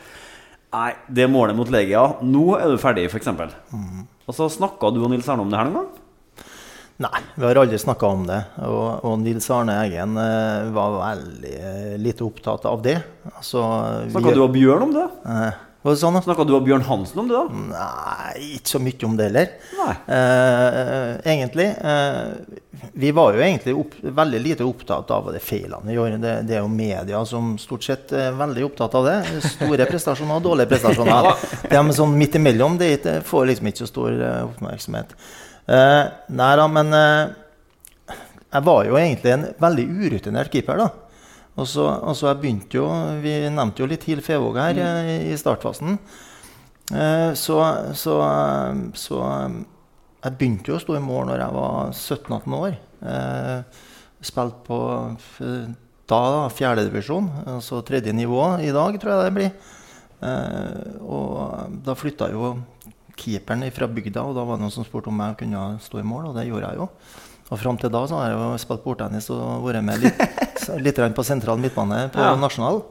[0.73, 3.27] Nei, det målet mot Legia, nå er du ferdig, f.eks.
[3.29, 4.07] Mm.
[4.25, 5.99] Og så snakka du og Nils Arne om det her noen gang?
[7.03, 8.39] Nei, vi har aldri snakka om det.
[8.69, 12.99] Og, og Nils Arne Eggen eh, var veldig eh, lite opptatt av det.
[13.33, 13.63] Altså,
[14.13, 15.07] Snakka du og Bjørn om det?
[15.29, 16.23] Eh, var det sånn, da?
[16.23, 17.63] Snakka du og Bjørn Hansen om det, da?
[17.73, 19.49] Nei, ikke så mye om det heller.
[19.83, 21.67] Eh, egentlig.
[21.75, 22.61] Eh,
[22.93, 26.21] vi var jo egentlig opp, veldig lite opptatt av de feilene vi gjorde.
[26.23, 29.19] Det, det er jo media som stort sett er veldig opptatt av det.
[29.57, 31.31] Store prestasjoner og dårlige prestasjoner.
[31.73, 35.15] De som sånn midt imellom det det får liksom ikke så stor eh, oppmerksomhet.
[35.67, 36.03] Eh,
[36.39, 38.17] nei da, men eh,
[38.53, 41.12] jeg var jo egentlig en veldig urutinert keeper, da.
[41.53, 42.87] Og så, og så jeg begynte jo
[43.21, 45.11] Vi nevnte jo litt Hil Fevåg her mm.
[45.13, 45.99] i, i startfasen.
[46.93, 47.59] Eh, så,
[47.99, 49.61] så, eh, så eh,
[50.23, 52.81] jeg begynte jo å stå i mål når jeg var 17-18 år.
[53.13, 53.85] Eh,
[54.23, 54.79] spilte på
[56.13, 59.51] da, fjerdedivisjon, altså tredje nivå i dag, tror jeg det blir.
[60.23, 62.55] Eh, og da flytta jo
[63.19, 66.07] keeperen fra bygda, og da var det noen som spurte om jeg kunne stå i
[66.07, 66.89] mål, og det gjorde jeg jo.
[67.53, 70.23] Og fram til da så har jeg jo spilt bordtennis og vært med litt,
[70.87, 72.35] litt på sentral midtbane på Ja.
[72.41, 72.83] nasjonal.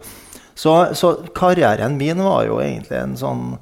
[0.53, 3.55] Så, så karrieren min var jo egentlig en sånn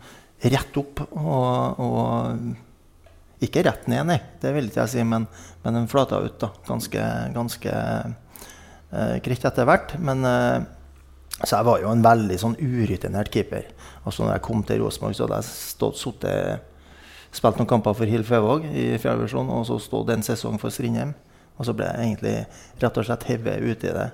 [0.43, 5.24] rett opp og, og Ikke rett ned, nei, det vil ikke jeg si, men,
[5.64, 7.72] men den flata ut da, ganske, ganske
[8.91, 9.93] eh, greit etter hvert.
[10.04, 10.58] Men eh,
[11.45, 13.70] så jeg var jo en veldig sånn urutinert keeper.
[14.04, 16.66] Og så når jeg kom til Rosenborg, så hadde jeg stått, suttet,
[17.36, 20.74] spilt noen kamper for Hill Fevåg i fjerde divisjon, og så stått en sesong for
[20.74, 21.14] Strindheim.
[21.60, 22.36] Og så ble jeg egentlig
[22.82, 24.10] rett og slett hevet ut i det.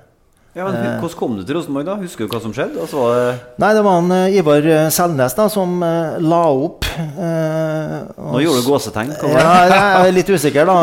[0.56, 1.00] Ja, men Eh.
[1.02, 1.98] Hvordan kom du til Rosenborg, da?
[2.00, 2.80] Husker du hva som skjedde?
[2.80, 6.86] Altså, var det Nei, det var en eh, Ivar eh, Selnes da, som la opp.
[6.96, 9.12] eh, og Nå gjorde du gåsetegn.
[9.36, 10.78] Ja, jeg er litt usikker, da.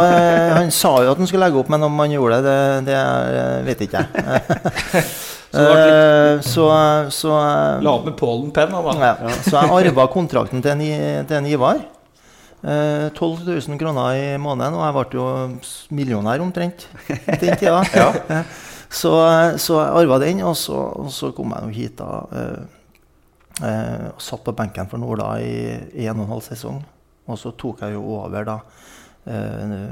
[0.59, 2.59] Han sa jo at han skulle legge opp, men om han gjorde det,
[2.91, 2.99] det,
[3.33, 5.05] det vet ikke jeg.
[5.53, 6.65] Eh, Så,
[7.13, 7.33] så,
[7.85, 8.95] La opp med Pollen Penn, da.
[8.97, 11.83] ja, så jeg arva kontrakten til en, til en Ivar.
[12.63, 15.25] Eh, 12 000 kroner i måneden, og jeg ble jo
[15.99, 17.81] millionær omtrent den tida.
[19.01, 19.13] så,
[19.59, 22.21] så jeg arva den, og så, og så kom jeg hit da.
[22.39, 22.63] Eh,
[23.67, 26.79] eh, og satt på benken for Nola i, i en og en halv sesong.
[27.27, 28.59] Og så tok jeg jo over da
[29.27, 29.91] eh,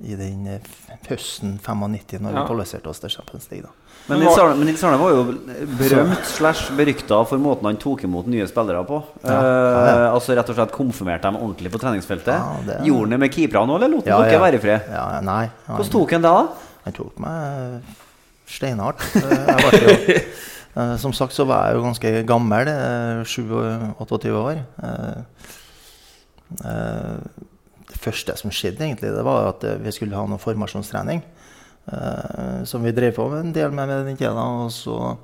[0.00, 0.70] i den eh,
[1.08, 2.42] høsten 95, når Ja.
[2.42, 3.64] vi kvalifiserte oss til Champions League.
[3.68, 3.72] da.
[4.10, 5.22] Men Nils Arne, men Nils Arne var jo
[5.78, 9.00] berømt slash berykta for måten han tok imot nye spillere på.
[9.24, 12.34] Ja, Eh, altså rett og slett konfirmerte dem ordentlig på treningsfeltet.
[12.34, 14.40] Ja, det- Gjorde han det med keeperne òg, eller lot han dere ja.
[14.44, 14.90] være i fred?
[15.24, 15.50] Nei.
[15.68, 16.46] Hvordan tok han det, da?
[16.84, 17.82] Han tok meg
[18.50, 19.04] steinhardt.
[19.16, 20.20] Eh, Jeg ble jo,
[20.82, 22.70] eh, som sagt så var jeg jo ganske gammel,
[23.24, 24.64] 27-28 år.
[24.82, 25.46] Eh,
[26.64, 27.16] eh,
[27.90, 31.22] Det første som skjedde, egentlig, det var at vi skulle ha noe formasjonstrening.
[31.88, 34.34] Eh, Som vi drev på med en del med med den tida.
[34.34, 35.16] Og så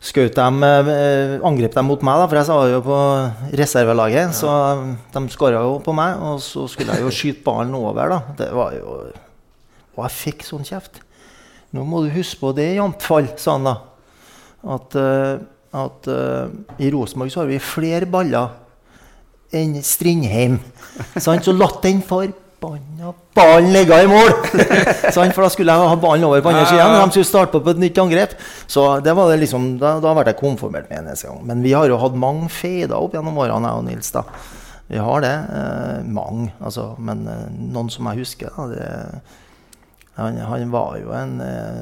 [0.00, 3.00] skjøt de, eh, angrep de mot meg, da, for jeg var jo på
[3.60, 4.34] reservelaget.
[4.34, 4.48] Så
[5.12, 8.08] de skåra jo på meg, og så skulle jeg jo skyte ballen over.
[8.08, 8.20] da.
[8.38, 9.12] Det var jo
[9.98, 11.00] Og jeg fikk sånn kjeft.
[11.74, 13.76] Nå må du huske på det, Jamtfall, sa han da.
[14.64, 15.38] At, eh,
[15.76, 16.08] at
[16.80, 18.48] i Rosenborg så har vi flere baller
[19.52, 20.58] enn Strindheim.
[21.18, 21.44] Sant?
[21.44, 22.30] Så latt den for
[22.60, 24.30] forbanna ballen ligga i mål!
[25.34, 27.00] For da skulle jeg ha ballen over på andre sida ja.
[27.04, 28.34] De skulle starte på på et nytt angrep.
[28.70, 31.40] Så det var det liksom, da, da ble jeg konformert med en eneste gang.
[31.48, 34.10] Men vi har jo hatt mange feider opp gjennom årene, jeg og Nils.
[34.14, 34.24] da.
[34.90, 35.34] Vi har det.
[35.60, 36.90] Eh, mange, altså.
[36.98, 39.22] Men eh, noen som jeg husker, da, det,
[40.18, 41.80] han, han var jo en eh,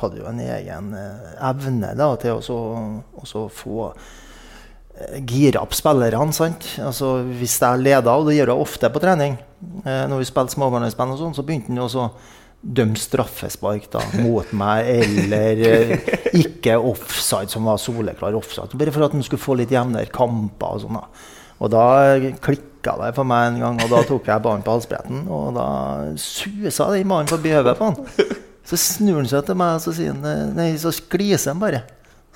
[0.00, 3.90] hadde jo en egen eh, evne da, til å så- å så få
[5.26, 6.32] gira opp spillerne.
[6.32, 6.66] sant?
[6.82, 9.38] Altså, hvis jeg leda, og det gjør jeg ofte på trening,
[9.84, 12.10] eh, når vi spilte småbarnsband, sånn, så begynte han å
[12.60, 16.10] dømme straffespark da, mot meg, eller eh,
[16.42, 18.76] ikke offside, som var soleklar offside.
[18.76, 20.76] Bare for at han skulle få litt jevnere kamper.
[20.76, 21.06] og sånn da.
[21.60, 21.86] Og da
[22.40, 25.66] klikka det for meg en gang, og da tok jeg ballen på halsbretten, og da
[26.20, 28.38] susa den mannen forbi hodet på han.
[28.70, 31.62] Så snur han seg til meg og så sier han, eh, nei, så skliser han
[31.62, 31.82] bare.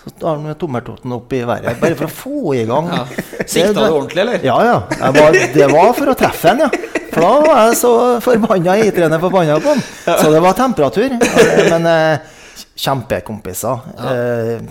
[0.04, 2.90] Så tar han tommeltotten opp i været, bare for å få i gang.
[2.98, 3.04] Ja.
[3.48, 4.44] Sikta du ordentlig, eller?
[4.44, 5.10] Ja, ja.
[5.16, 6.68] Var, det var for å treffe han, ja.
[7.14, 7.92] For da var jeg så
[8.24, 9.82] forbanna eitrende forbanna på han.
[10.04, 11.14] Så det var temperatur.
[11.70, 12.32] Men eh,
[12.84, 13.84] kjempekompiser.
[14.10, 14.64] Eh,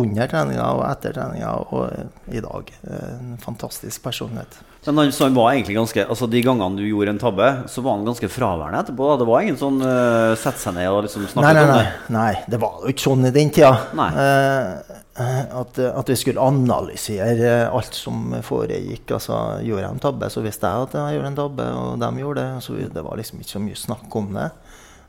[0.00, 2.72] under treninga og etter treninga og eh, i dag.
[2.86, 4.58] En fantastisk personlighet.
[4.86, 7.82] Men han, så han var egentlig ganske Altså De gangene du gjorde en tabbe, så
[7.82, 9.08] var han ganske fraværende etterpå.
[9.10, 11.72] da Det var ingen sånn uh, sette seg ned og liksom snakke Nei, nei, om
[11.80, 12.14] det.
[12.14, 13.72] nei, det var jo ikke sånn i den tida.
[13.98, 14.08] Nei.
[14.22, 19.16] Eh, at, at vi skulle analysere alt som foregikk.
[19.16, 22.22] Altså, gjorde jeg en tabbe, så visste jeg at jeg gjorde en tabbe, og de
[22.22, 22.64] gjorde det.
[22.66, 24.50] Så det var liksom ikke så mye snakk om det.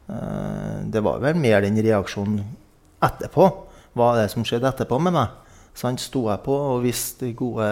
[0.08, 2.42] Uh, det var vel mer den reaksjonen
[3.04, 3.52] etterpå.
[3.98, 5.34] Hva er det som skjedde etterpå med meg?
[5.78, 6.02] Sant?
[6.02, 7.68] Sto jeg på og visste gode,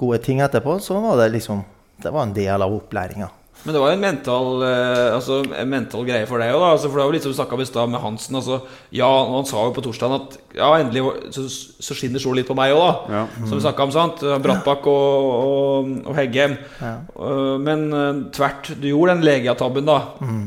[0.00, 1.66] gode ting etterpå, så var det liksom
[2.00, 3.28] Det var en del av opplæringa.
[3.60, 6.68] Men det var jo en mental, eh, altså, en mental greie for deg òg, da.
[6.72, 8.38] Altså, for det var jo litt som du snakka om i stad med Hansen.
[8.38, 8.56] Altså,
[8.96, 11.02] ja, han sa jo på torsdag at ja, endelig
[11.36, 11.44] så,
[11.76, 13.18] så skinner solen litt på meg òg, da.
[13.18, 13.24] Ja.
[13.42, 14.24] Som vi snakka om, sant.
[14.46, 16.56] Brattbakk og, og, og Heggem.
[16.80, 19.98] Uh, men uh, tvert, du gjorde den legiatabben, da.
[20.22, 20.40] da.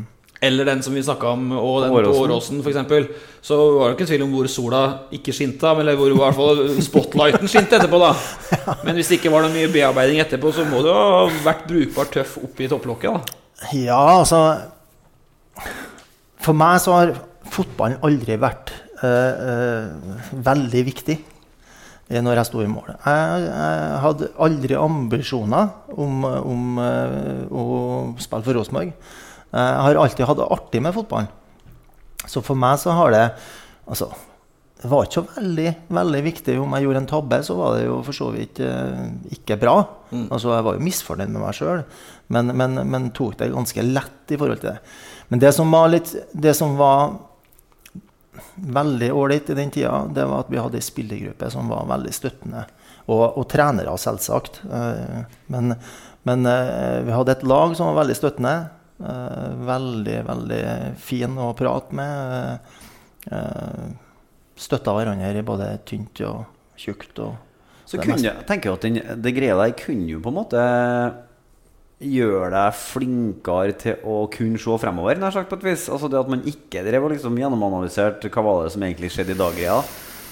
[0.43, 2.59] Eller den som vi snakka om, og den på Åråsen.
[2.59, 3.11] F.eks.
[3.43, 4.81] Så var det ikke tvil om hvor sola
[5.15, 8.01] ikke skinte, eller hvor i hvert fall spotlighten skinte etterpå.
[8.01, 11.63] da Men hvis det ikke var noe mye bearbeiding etterpå, så må du ha vært
[11.69, 13.15] brukbart tøff oppi topplokket.
[13.15, 14.41] da Ja, altså
[16.43, 17.15] For meg så har
[17.53, 18.73] fotballen aldri vært
[19.03, 21.19] øh, øh, veldig viktig
[22.09, 22.95] eh, når jeg sto i mål.
[22.97, 27.65] Jeg, jeg hadde aldri ambisjoner om, om øh, å
[28.19, 28.91] spille for Rosenborg.
[29.53, 31.31] Jeg har alltid hatt det artig med fotballen.
[32.25, 33.25] Så for meg så har det
[33.83, 34.07] Altså,
[34.79, 36.53] det var ikke så veldig, veldig viktig.
[36.59, 39.01] Om jeg gjorde en tabbe, så var det jo for så vidt eh,
[39.35, 39.73] ikke bra.
[40.29, 41.81] Altså, Jeg var jo misfornøyd med meg sjøl,
[42.31, 44.77] men, men, men tok det ganske lett i forhold til det.
[45.31, 47.13] Men det som var, litt, det som var
[48.55, 52.13] veldig ålreit i den tida, det var at vi hadde ei spillergruppe som var veldig
[52.15, 52.63] støttende.
[53.11, 54.61] Og, og trenere, selvsagt.
[54.63, 55.75] Eh, Men,
[56.23, 58.55] men eh, vi hadde et lag som var veldig støttende.
[59.01, 60.63] Eh, Veldig, veldig
[61.01, 62.59] fin å prate med.
[63.31, 63.85] Eh,
[64.63, 66.43] Støtta hverandre i både tynt og
[66.77, 67.17] tjukt.
[67.23, 70.37] Og Så kunne, jeg tenker jeg at den, det greia der kunne jo på en
[70.37, 70.65] måte
[72.03, 75.87] gjøre deg flinkere til å kunne se fremover, nær sagt på et vis.
[75.91, 79.35] Altså det at man ikke drev og liksom gjennomanalyserte hva var det som egentlig skjedde
[79.35, 79.59] i dag.
[79.61, 79.79] Ja.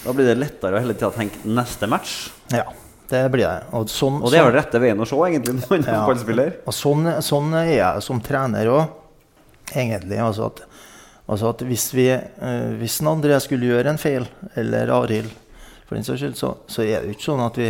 [0.02, 2.16] Da blir det lettere å hele tida tenke neste match.
[2.54, 2.66] Ja,
[3.12, 3.68] det blir det.
[3.78, 6.00] Og, sånn, Og det er vel rette veien å se, egentlig, når man er Ja.
[6.06, 6.54] fotballspiller.
[6.66, 8.90] Og sånn, sånn er jeg som trener òg,
[9.76, 10.18] egentlig.
[10.24, 10.64] Altså at,
[11.30, 15.32] altså at hvis, vi, uh, hvis André skulle gjøre en feil, eller Arild
[15.88, 17.70] for den saks skyld, så, så er det jo ikke sånn at vi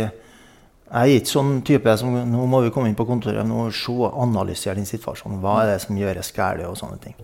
[0.92, 3.72] Jeg er ikke sånn type som Nå må vi komme inn på kontoret nå og
[3.72, 5.38] se og analysere din situasjon.
[5.40, 7.14] Hva er det som gjøres galt, og sånne ting.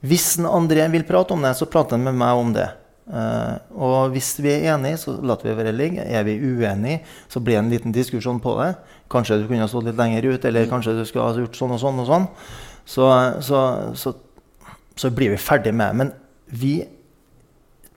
[0.00, 2.70] Hvis André vil prate om det, så prater han med meg om det.
[3.10, 6.04] Eh, og hvis vi er enige, så lar vi være ligge.
[6.06, 8.72] Er vi uenige, så blir det en liten diskusjon på det.
[9.10, 11.76] Kanskje du kunne ha stått litt lenger ut, eller kanskje du skulle ha gjort sånn
[11.76, 12.26] og sånn og sånn.
[12.90, 13.06] Så,
[13.46, 13.60] så,
[13.98, 14.14] så,
[14.98, 16.00] så blir vi ferdig med det.
[16.00, 16.12] Men
[16.60, 16.74] vi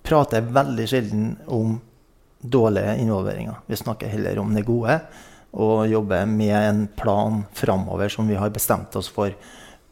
[0.03, 1.77] prater veldig sjelden om
[2.43, 3.61] dårlige involveringer.
[3.69, 4.97] Vi snakker heller om det gode,
[5.53, 9.31] og jobber med en plan framover som vi har bestemt oss for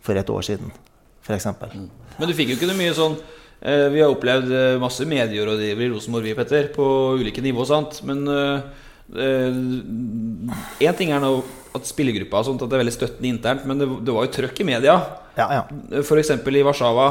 [0.02, 0.72] for et år siden,
[1.22, 1.48] f.eks.
[2.18, 3.18] Men du fikk jo ikke noe mye sånn
[3.62, 6.86] Vi har opplevd eh, masse medierådgivere i Rosenborg, vi, Petter, på
[7.22, 8.02] ulike nivå, sant.
[8.08, 8.26] Men
[10.82, 11.34] én ting er nå
[11.76, 14.34] at spillergruppa og sånt, at det er veldig støttende internt, men det, det var jo
[14.36, 14.96] trøkk i media.
[15.38, 15.62] Ja, ja.
[16.02, 16.34] F.eks.
[16.36, 17.06] i Warszawa,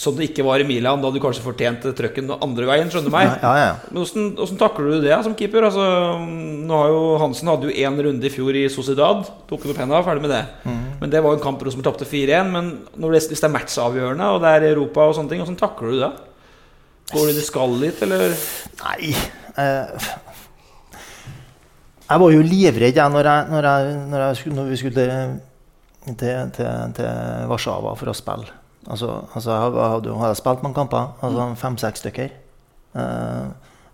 [0.00, 2.88] som det ikke var i Milan, da du kanskje fortjente trøkken andre veien.
[2.92, 3.28] Skjønner du meg?
[3.42, 3.74] Ja, ja, ja.
[3.90, 5.68] Men hvordan, hvordan takler du det som keeper?
[5.68, 5.84] Altså,
[6.24, 9.28] nå har jo Hansen hadde jo én runde i fjor i Sociedad.
[9.50, 10.42] Tok opp henda, ferdig med det.
[10.64, 10.80] Mm.
[11.00, 12.50] Men det var en kamp Rosenborg tapte 4-1.
[12.52, 15.94] Men det, hvis det er matchavgjørende, og det er Europa og sånne ting, åssen takler
[15.94, 16.10] du det?
[17.10, 18.34] Går du det skallet litt, eller?
[18.84, 19.08] Nei
[19.58, 20.10] eh,
[22.06, 26.20] Jeg var jo livredd jeg, når, jeg, når, jeg, når, jeg når vi skulle til,
[26.20, 26.54] til,
[26.96, 27.10] til,
[27.50, 28.56] Warszawa for å spille.
[28.86, 32.32] Altså, altså jeg hadde, hadde, spilt mange kamper, altså fem-seks stykker.
[33.00, 33.44] Eh,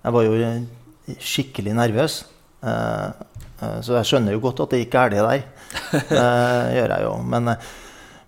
[0.02, 2.24] jeg var jo skikkelig nervøs.
[2.66, 3.26] Eh,
[3.62, 5.44] eh, så jeg skjønner jo godt at det gikk galt der.
[5.92, 6.24] Det
[6.76, 7.12] gjør jeg jo.
[7.34, 7.52] Men,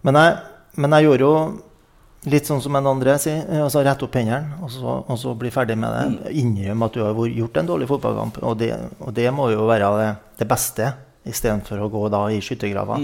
[0.07, 0.37] men, jeg,
[0.79, 1.33] men jeg gjorde jo
[2.29, 3.45] litt sånn som en andre sier.
[3.63, 6.33] Altså rette opp hendene og, så- og så bli ferdig med det.
[6.43, 8.41] Innrømme at du har gjort en dårlig fotballkamp.
[8.45, 10.09] Og det, og det må jo være det,
[10.43, 10.93] det beste,
[11.29, 12.99] istedenfor å gå da i skyttergrava.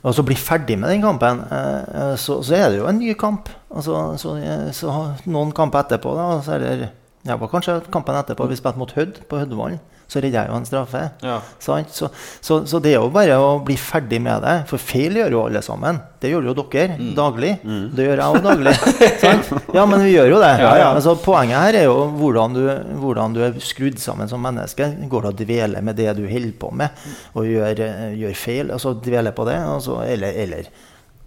[0.00, 3.12] Og så bli ferdig med den kampen, eh, så, så er det jo en ny
[3.20, 3.50] kamp.
[3.68, 4.30] Altså, så,
[4.72, 4.94] så
[5.28, 6.88] noen kamper etterpå, da, så er det
[7.26, 9.80] ja, var kanskje kampen etterpå vi spilte mot Hødd på Høddevollen.
[10.10, 11.00] Så redda jeg jo en straffe.
[11.22, 11.36] Ja.
[11.62, 11.92] Sant?
[11.94, 12.08] Så,
[12.42, 14.54] så, så det er jo bare å bli ferdig med det.
[14.66, 16.00] For feil gjør jo alle sammen.
[16.18, 17.52] Det gjør jo dere daglig.
[17.94, 18.72] Det gjør jeg òg daglig.
[19.22, 19.52] sant?
[19.76, 20.50] Ja, men vi gjør jo det.
[20.64, 20.88] Ja, ja.
[20.96, 22.64] Altså, poenget her er jo hvordan du,
[23.04, 24.88] hvordan du er skrudd sammen som menneske.
[25.12, 27.06] Går det å dvele med det du holder på med,
[27.38, 27.84] og gjør,
[28.18, 28.74] gjør feil?
[28.74, 30.72] Altså dvele på det, altså, eller, eller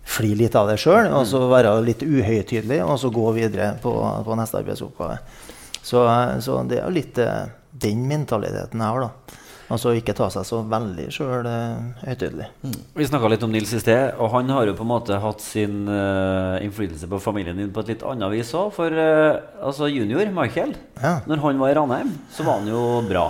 [0.03, 3.93] fly litt av det sjøl, og så være litt uhøytidelig, og så gå videre på,
[4.27, 5.21] på neste arbeidsoppgave.
[5.83, 6.03] Så,
[6.45, 7.49] så det er jo litt eh,
[7.83, 9.39] den mentaliteten jeg har, da.
[9.73, 11.47] Altså ikke ta seg så veldig sjøl
[12.03, 12.45] høytidelig.
[12.93, 15.41] Vi snakka litt om Nils i sted, og han har jo på en måte hatt
[15.41, 18.69] sin uh, innflytelse på familien din på et litt annet vis òg.
[18.75, 21.15] For uh, altså junior, Michael, Ja.
[21.25, 23.25] når han var i Ranheim, så var han jo bra.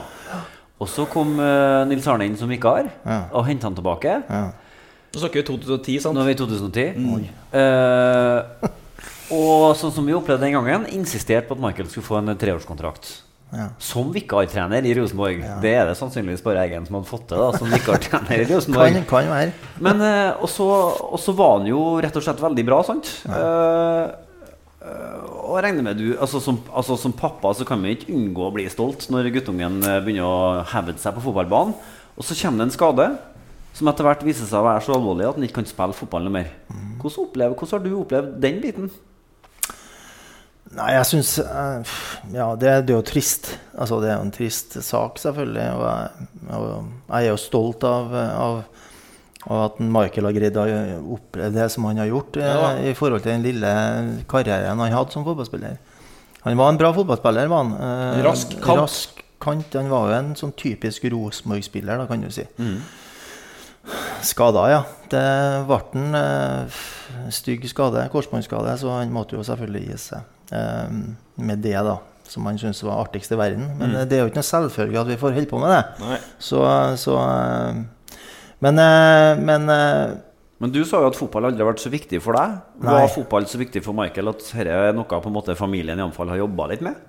[0.83, 3.21] Og så kom uh, Nils Arne inn som vikar Ja.
[3.31, 4.17] og henta han tilbake.
[4.27, 4.43] Ja.
[5.13, 6.17] Nå snakker vi 2010, sant?
[6.17, 7.27] Nå er vi i 2010.
[7.53, 8.69] Eh,
[9.33, 13.11] og sånn som vi opplevde den gangen, insisterte på at Michael skulle få en treårskontrakt.
[13.53, 13.67] Ja.
[13.77, 15.43] Som vikartrener i Rosenborg.
[15.61, 17.37] Det er det sannsynligvis bare Eggen som hadde fått til.
[17.37, 18.97] da Som vikartrener i Rosenborg.
[19.09, 19.51] kan være.
[19.83, 20.49] Men eh, og
[21.21, 23.11] så var han jo rett og slett veldig bra, sant?
[23.29, 24.05] Eh,
[24.83, 28.47] uh, og regner med du altså som, altså som pappa så kan man ikke unngå
[28.47, 31.77] å bli stolt når guttungen begynner å hevde seg på fotballbanen.
[32.17, 33.07] Og så kommer det en skade
[33.73, 36.25] som etter hvert viser seg å være så alvorlig at han ikke kan spille fotball
[36.25, 36.51] noe mer.
[37.01, 38.91] Hvordan, opplever, hvordan har du opplevd den biten?
[40.73, 41.91] Nei, jeg syns eh,
[42.33, 43.51] Ja, det, det er jo trist.
[43.77, 45.65] Altså, det er jo en trist sak, selvfølgelig.
[45.77, 46.69] Og jeg, og
[47.09, 48.61] jeg er jo stolt av, av,
[49.47, 50.65] av at Michael har greid å
[51.17, 52.71] oppleve det som han har gjort, eh, Ja.
[52.89, 53.73] i forhold til den lille
[54.31, 55.77] karrieren han hadde som fotballspiller.
[56.43, 57.75] Han var en bra fotballspiller, var han.
[57.77, 58.81] Eh, Rask kant.
[58.81, 59.77] Rask kant.
[59.77, 62.43] Han var jo en sånn typisk Rosenborg-spiller, da, kan du si.
[64.23, 64.81] Skada, ja.
[65.11, 65.23] Det
[65.67, 66.83] ble en eh,
[67.35, 70.29] stygg skade, korsbåndskade, så han måtte jo selvfølgelig gi seg.
[70.53, 70.97] Eh,
[71.43, 71.97] med det, da,
[72.29, 73.65] som han syntes var artigst i verden.
[73.79, 74.03] Men mm.
[74.09, 75.81] det er jo ikke noe selvfølge at vi får holde på med det.
[76.05, 76.19] Nei.
[76.39, 76.61] Så,
[77.01, 77.81] så eh,
[78.63, 80.13] Men, eh, men eh,
[80.63, 82.59] Men du sa jo at fotball aldri har vært så viktig for deg.
[82.79, 82.93] Nei.
[82.93, 86.05] Var fotball så viktig for Michael at dette er noe på en måte familien i
[86.05, 87.01] alle fall har jobba litt med?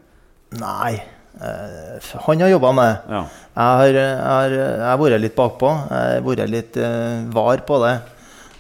[0.59, 0.97] Nei.
[1.39, 3.15] eh, han har jobba med det.
[3.15, 3.21] Ja.
[3.55, 5.71] Jeg har, jeg, har, jeg har vært litt bakpå.
[5.93, 7.95] Jeg har vært litt eh, var på det.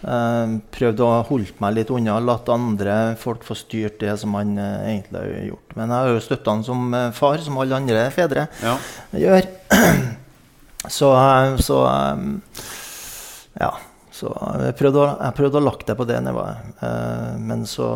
[0.05, 4.51] Eh, prøvd å holde meg litt unna, latt andre folk få styrt det som han
[4.61, 5.77] eh, egentlig har gjort.
[5.79, 8.77] Men jeg har jo støtta han som eh, far, som alle andre fedre Ja.
[9.17, 9.49] gjør.
[10.93, 11.09] Så,
[11.65, 11.77] så
[13.57, 13.71] Ja.
[14.15, 14.29] Så
[14.61, 16.77] jeg prøvde, å, jeg prøvde å lagt det på det nivået.
[17.41, 17.89] Men så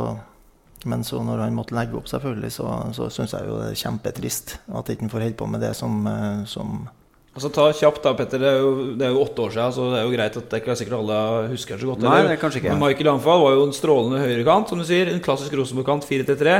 [0.88, 3.78] men så når han måtte legge opp, selvfølgelig, så, så syns jeg jo det er
[3.80, 5.96] kjempetrist at ikke han får holde på med det som,
[6.48, 6.84] som
[7.38, 8.42] Altså ta kjapt da, Petter.
[8.42, 10.50] Det er, jo, det er jo åtte år siden, så det er jo greit at
[10.50, 11.18] det ikke er sikkert alle
[11.52, 12.02] husker det så godt.
[12.02, 12.72] Nei, det er kanskje ikke.
[12.74, 15.12] Men Michael Anfall var jo en strålende høyrekant, som du sier.
[15.12, 16.56] En klassisk Rosenborg-kant, 4-3-3.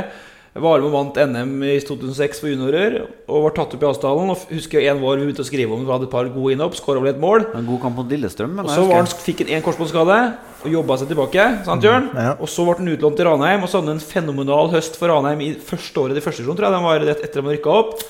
[0.59, 2.95] Var med og vant NM i 2006 for juniorer
[3.29, 4.31] og var tatt opp i Asdalen.
[4.33, 6.75] Og husker en vår vi begynte å skrive om vi hadde et par gode innhopp,
[6.79, 7.45] skåra vel et mål.
[7.59, 8.55] En god kamp mot Lillestrøm.
[8.57, 10.17] Men Og så var han, fikk han én korsbåndskade
[10.63, 11.45] og jobba seg tilbake.
[11.67, 12.09] Sant, Jørn?
[12.17, 12.33] Ja.
[12.41, 15.13] Og så ble han utlånt til Ranheim, og så hadde han en fenomenal høst for
[15.13, 16.77] Ranheim i første året i første divisjon, tror jeg.
[16.79, 18.07] Den var rett etter at han rykka opp.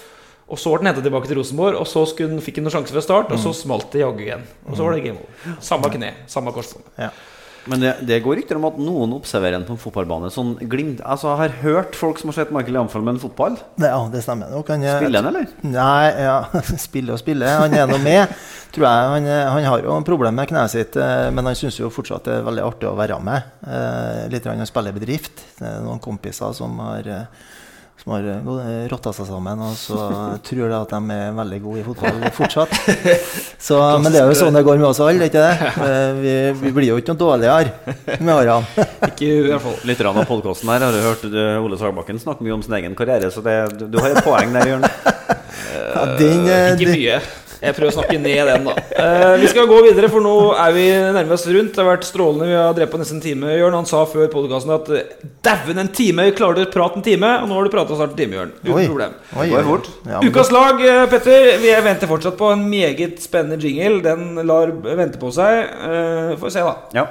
[0.49, 2.73] Og så ble han henta tilbake til Rosenborg, og så skulle han, fikk han noen
[2.79, 4.45] sjanse fra start, og så smalt det jaggu igjen.
[4.67, 5.59] Og så var det game over.
[5.61, 6.87] Samme kne, samme korsbånd.
[6.97, 7.11] Ja.
[7.69, 10.29] Men det, det går rykter om at noen observerer en på en fotballbane.
[10.33, 13.57] Sånn glimt Altså, jeg har hørt folk som har sett Michael Jamfall med en fotball.
[13.75, 14.71] Det, ja, det stemmer nok.
[14.73, 15.51] Han er- Spiller han, eller?
[15.67, 16.37] Nei, ja,
[16.87, 17.59] spiller og spiller.
[17.59, 18.31] Han er nå med,
[18.73, 19.11] tror jeg.
[19.13, 22.39] Han, han har jo problem med kneet sitt, eh, men han syns jo fortsatt det
[22.39, 23.53] er veldig artig å være med.
[23.67, 25.43] Eh, litt han spiller bedrift.
[25.59, 27.49] Det er noen kompiser som har eh,
[28.09, 28.25] som har
[28.65, 29.97] eh, rotta seg sammen, og så
[30.47, 32.73] tror jeg at de er veldig gode i fotball fortsatt.
[33.69, 35.55] Så, men det er jo sånn det går med oss alle, ikke det?
[35.89, 38.85] Eh, Vi, vi blir jo ikke noe dårligere med årene.
[39.07, 39.77] Ikke i hvert fall.
[39.87, 41.25] Litt av podkasten her har du hørt
[41.63, 44.67] Ole Sagbakken snakke mye om sin egen karriere, så det, du, har et poeng der,
[44.73, 44.87] Jørn.
[44.89, 47.21] Ja, den, eh, Ikke mye.
[47.59, 48.75] Jeg prøver å snakke ned den, da.
[48.99, 50.85] Eh, vi skal gå videre, for nå er vi
[51.15, 51.73] nærmest rundt.
[51.75, 52.47] Det har vært strålende.
[52.47, 53.51] Vi har drept på nesten en time.
[53.59, 55.13] Jørn han sa før podkasten at eh,
[55.45, 56.29] dæven, en time!
[56.37, 57.33] Klarer du å prate en time?
[57.43, 58.53] Og nå har du prata snart en time, Jørn.
[58.63, 58.85] Uten Oi.
[58.87, 59.15] problem.
[59.35, 59.79] Oi, oi.
[60.07, 61.49] Ja, men Ukas lag, eh, Petter.
[61.59, 63.99] Vi venter fortsatt på en meget spennende jingle.
[64.07, 65.65] Den lar vente på seg.
[65.67, 66.77] Eh, Får vi se, da.
[66.95, 67.09] Ja.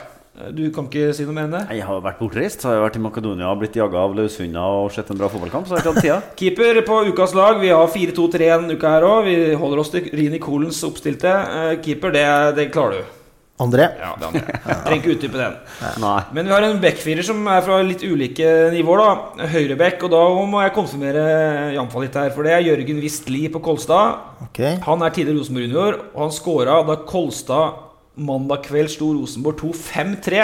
[0.54, 1.64] Du kan ikke si noe mer enn det?
[1.74, 2.62] Jeg har vært bortreist.
[2.66, 5.66] Har jeg vært i Makedonia blitt jaga av løshunder og sett en bra fotballkamp.
[5.66, 6.18] Så har jeg ikke hatt tida.
[6.38, 7.58] Keeper på ukas lag.
[7.62, 9.26] Vi har 4-2-3 en uke her òg.
[9.26, 11.32] Vi holder oss til Rini Kolens oppstilte.
[11.32, 12.26] Eh, Keeper, det,
[12.60, 13.14] det klarer du.
[13.58, 13.88] André.
[13.98, 14.60] Ja, det andre.
[14.84, 15.56] Trenger ikke utdype den.
[16.04, 16.20] Nei.
[16.36, 19.02] Men vi har en backfirer som er fra litt ulike nivåer.
[19.02, 20.06] da Høyreback.
[20.06, 20.22] Og da
[20.52, 21.26] må jeg konfirmere
[21.74, 22.30] Jamfall litt her.
[22.36, 24.22] For det er Jørgen Wistli på Kolstad.
[24.46, 24.78] Okay.
[24.86, 27.87] Han er tidligere Rosenborg junior, og han scora da Kolstad
[28.18, 30.42] mandag kveld sto Rosenborg 2-5-3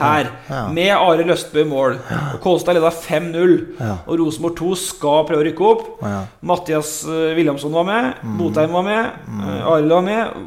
[0.00, 0.28] her.
[0.48, 0.60] Ja.
[0.72, 1.98] Med Are Løstbø i mål.
[2.40, 3.56] Kolstad leda 5-0.
[3.80, 3.96] Ja.
[4.08, 5.82] Og Rosenborg 2 skal prøve å rykke opp.
[6.02, 6.22] Ja.
[6.48, 8.22] Mathias eh, Williamson var med.
[8.38, 9.18] Botheim var med.
[9.28, 10.40] eh, Arild var med.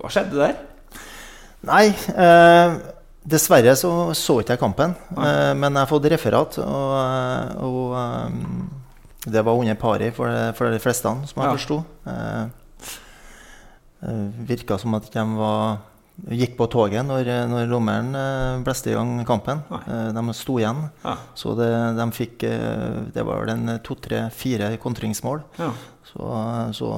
[0.00, 0.58] Hva skjedde der?
[1.70, 1.84] Nei,
[2.16, 2.74] eh,
[3.30, 4.96] dessverre så så ikke jeg kampen.
[5.14, 8.70] Eh, men jeg har fått referat, og, eh, og um,
[9.30, 11.52] det var under pari for, for de fleste, som jeg Ja.
[11.54, 11.82] forsto.
[12.08, 12.46] Eh,
[14.48, 15.78] virka som at de var,
[16.28, 19.62] gikk på toget når, når dommeren eh, blåste i gang kampen.
[19.70, 19.80] Nei.
[19.88, 20.84] Eh, de sto igjen.
[21.04, 21.16] Ja.
[21.34, 25.42] Så det, de fikk eh, Det var vel en to, tre, fire kontringsmål.
[25.60, 25.70] Ja.
[26.10, 26.30] Så,
[26.76, 26.90] så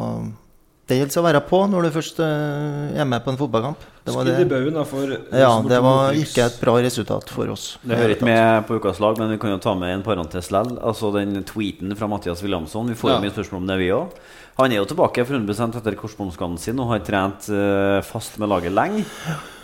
[0.91, 3.85] det gjelder å være på når du først eh, er med på en fotballkamp.
[4.03, 4.49] Det var Skudd i det.
[4.51, 7.77] baugen da for Ja, det var ikke et bra resultat for oss.
[7.87, 10.51] Det hører ikke med på ukas lag, men vi kan jo ta med en parentes
[10.51, 10.75] likevel.
[10.83, 12.91] Altså den tweeten fra Mathias Williamson.
[12.91, 13.23] Vi får jo Ja.
[13.23, 14.19] mye spørsmål om det, vi òg.
[14.59, 18.51] Han er jo tilbake for 100 etter korsbåndskaden sin og har trent uh, fast med
[18.53, 19.07] laget lenge.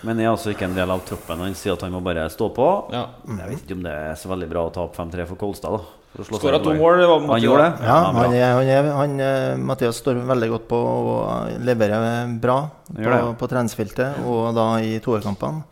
[0.06, 1.42] Men er altså ikke en del av troppen.
[1.44, 2.68] Han sier at han må bare stå på.
[2.94, 3.04] Ja.
[3.28, 5.76] Jeg vet ikke om det er så veldig bra å ta opp 5-3 for Kolstad.
[5.76, 7.02] da Skåra to mål.
[7.28, 7.86] Han gjorde det?
[7.86, 12.56] Ja, han er, han er, han, eh, Mathias står veldig godt på og leverer bra
[12.88, 14.22] på, på treningsfeltet.
[14.26, 15.62] Og da i toerkampene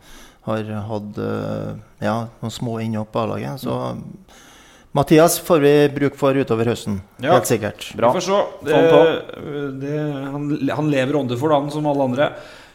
[0.47, 1.71] har hatt eh,
[2.05, 3.65] ja, noen små innhopp på A-laget.
[3.65, 3.75] Så
[4.97, 7.01] Mathias får vi bruk for utover høsten.
[7.21, 7.35] Ja.
[7.35, 7.91] Helt sikkert.
[7.97, 8.09] Bra.
[8.15, 8.37] Vi får se.
[8.65, 9.97] Det, han det,
[10.33, 10.47] han,
[10.79, 12.29] han lever ånde for han som alle andre.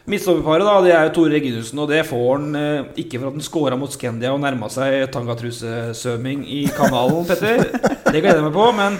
[0.07, 3.37] Midtstopperparet da, det er jo Tore Reginussen, og det får han eh, ikke for at
[3.37, 7.63] han scora mot Scandia og nærma seg tangatrusesvømming i kanalen, Petter.
[8.09, 8.65] Det gleder jeg meg på.
[8.75, 8.97] Men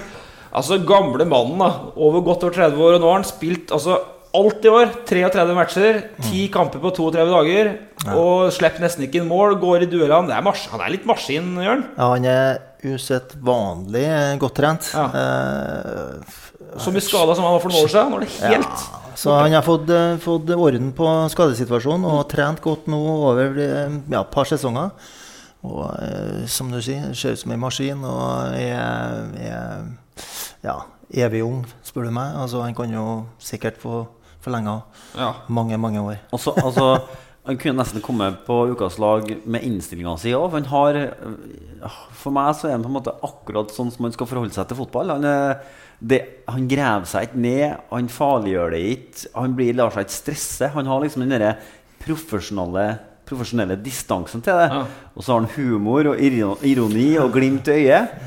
[0.52, 4.00] altså, gamle mannen, da, over godt over 30 år, og nå har han spilt altså
[4.34, 4.92] alt i år.
[5.10, 7.72] 33 matcher, 10 kamper på 32 dager.
[8.14, 10.28] Og slipper nesten ikke inn mål, går i duellene.
[10.32, 11.86] Det er mars han er litt maskin, Jørn.
[11.98, 14.08] Ja, han er usedvanlig
[14.42, 14.90] godt trent.
[14.94, 15.06] Ja.
[15.08, 16.40] Eh,
[16.82, 18.12] Så mye skada som han var for noen år siden.
[18.12, 18.86] Nå er det helt
[19.20, 22.98] Så han har fått, eh, fått orden på skadesituasjonen og trent godt nå
[23.30, 24.90] over et ja, par sesonger.
[25.64, 29.86] Og eh, som du sier, ser ut som en maskin og er, er
[30.66, 30.80] ja,
[31.14, 32.36] evig ung, spør du meg.
[32.36, 34.08] Altså, han kan jo sikkert få
[34.44, 34.82] forlenga
[35.18, 35.34] Ja.
[35.48, 36.18] mange, mange år.
[36.36, 36.88] Også, altså,
[37.46, 40.52] han kunne nesten komme på ukas lag med innstillinga si òg.
[40.56, 44.14] Han har øh, For meg så er han på en måte akkurat sånn som man
[44.16, 45.12] skal forholde seg til fotball.
[45.18, 45.58] Han, er,
[46.00, 49.26] det, han graver seg ikke ned, han farliggjør det ikke.
[49.36, 50.70] Han blir, lar seg ikke stresse.
[50.76, 51.56] Han har liksom den derre
[52.04, 52.86] profesjonelle
[53.24, 54.66] profesjonelle distansen til det.
[54.72, 54.82] Ja.
[55.16, 58.18] Og så har han humor og ironi og glimt i øyet.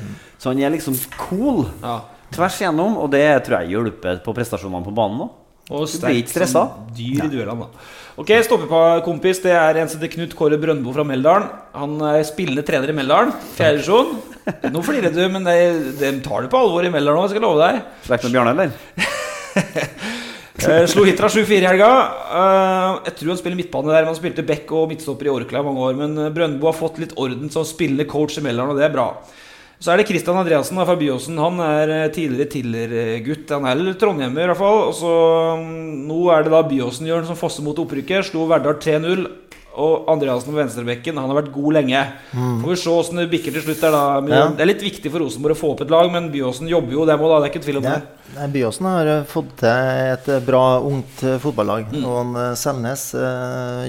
[0.41, 1.99] Så han er liksom cool Ja.
[2.33, 5.29] tvers igjennom, og det tror jeg hjelper på prestasjonene på banen òg.
[5.67, 6.61] Og Du blir ikke stressa?
[6.95, 7.87] dyr i duellene, da.
[8.17, 11.49] Ok, stoppekompis, det er en som heter Knut Kåre Brøndbo fra Meldalen.
[11.75, 13.33] Han er spillende trener i Meldalen.
[13.57, 14.15] Fjerde divisjon.
[14.73, 15.57] Nå flirer du, men de,
[15.99, 17.81] de tar det på alvor i Meldalen òg, skal jeg love deg.
[18.07, 18.71] Slekt med Bjarne, eller?
[20.57, 21.87] Eh, slo Hitra 7-4 i helga.
[22.33, 24.01] Eh, jeg tror han spiller midtbane der.
[24.01, 25.93] men Han spilte back og midtstopper i Orkla i mange år.
[25.99, 28.95] Men eh, Brøndbo har fått litt orden som spillende coach i Meldalen, og det er
[28.95, 29.05] bra.
[29.77, 31.37] Så er det Christian Andreassen fra Byåsen.
[31.37, 33.51] Han er eh, tidligere Tiller-gutt.
[33.53, 34.79] Han er trondhjemmer, i hvert fall.
[34.89, 35.11] Og så
[35.61, 38.31] mm, Nå er det da Byåsen-Jørn som fosser mot opprykket.
[38.31, 39.27] Slo Verdal 3-0.
[39.77, 41.99] Og Andreassen på venstrebekken han har vært god lenge.
[42.33, 43.83] Får vi se åssen det bikker til slutt.
[43.83, 44.47] der da Ja.
[44.49, 47.05] Det er litt viktig for Rosenborg å få opp et lag, men Byåsen jobber jo
[47.05, 48.01] det må da, det er ikke tvil om det.
[48.39, 51.93] nei, Byåsen har eh, fått til et eh, bra ungt fotballag.
[51.93, 52.01] Mm.
[52.09, 53.11] Og han, Selnes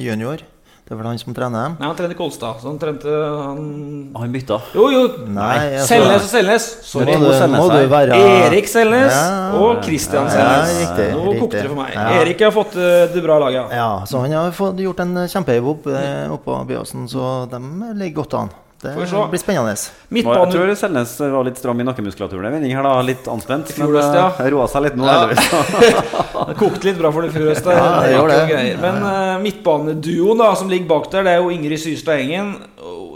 [0.04, 0.44] junior,
[0.88, 1.74] det er vel han som trener dem?
[1.76, 3.58] Nei, han trente Kolstad, så han trente han
[4.16, 4.56] Han bytta.
[4.72, 5.02] Jo, jo.
[5.28, 6.68] Nei, altså- Selnes og Selnes.
[6.78, 7.12] Må Sorry.
[7.12, 8.16] du, må du være
[8.48, 9.52] Erik Selnes Ja.
[9.52, 11.92] og Christian Ja, riktig, Nå kokte det for meg.
[11.92, 12.06] Ja.
[12.22, 13.68] Erik har fått eh, det bra laget.
[13.68, 13.76] Ja.
[13.76, 17.60] Ja, så han har fått gjort en kjempejobb eh, oppå Byåsen, så de
[17.94, 18.50] ligger godt an.
[18.78, 19.74] Det blir spennende.
[20.14, 22.92] Jeg tror Selnes var litt stram i nakkemuskulaturen i her, da.
[23.02, 23.72] Litt anspent.
[23.80, 24.28] Men det ja.
[24.38, 25.24] uh, roa seg litt nå, Ja.
[25.24, 26.04] heldigvis.
[26.48, 27.34] Det kokte litt bra for det.
[27.34, 27.78] Øystein.
[28.14, 28.60] Ja.
[28.78, 32.54] Men uh, midtbaneduoen da som ligger bak der, det er jo Ingrid Syrstad Engen.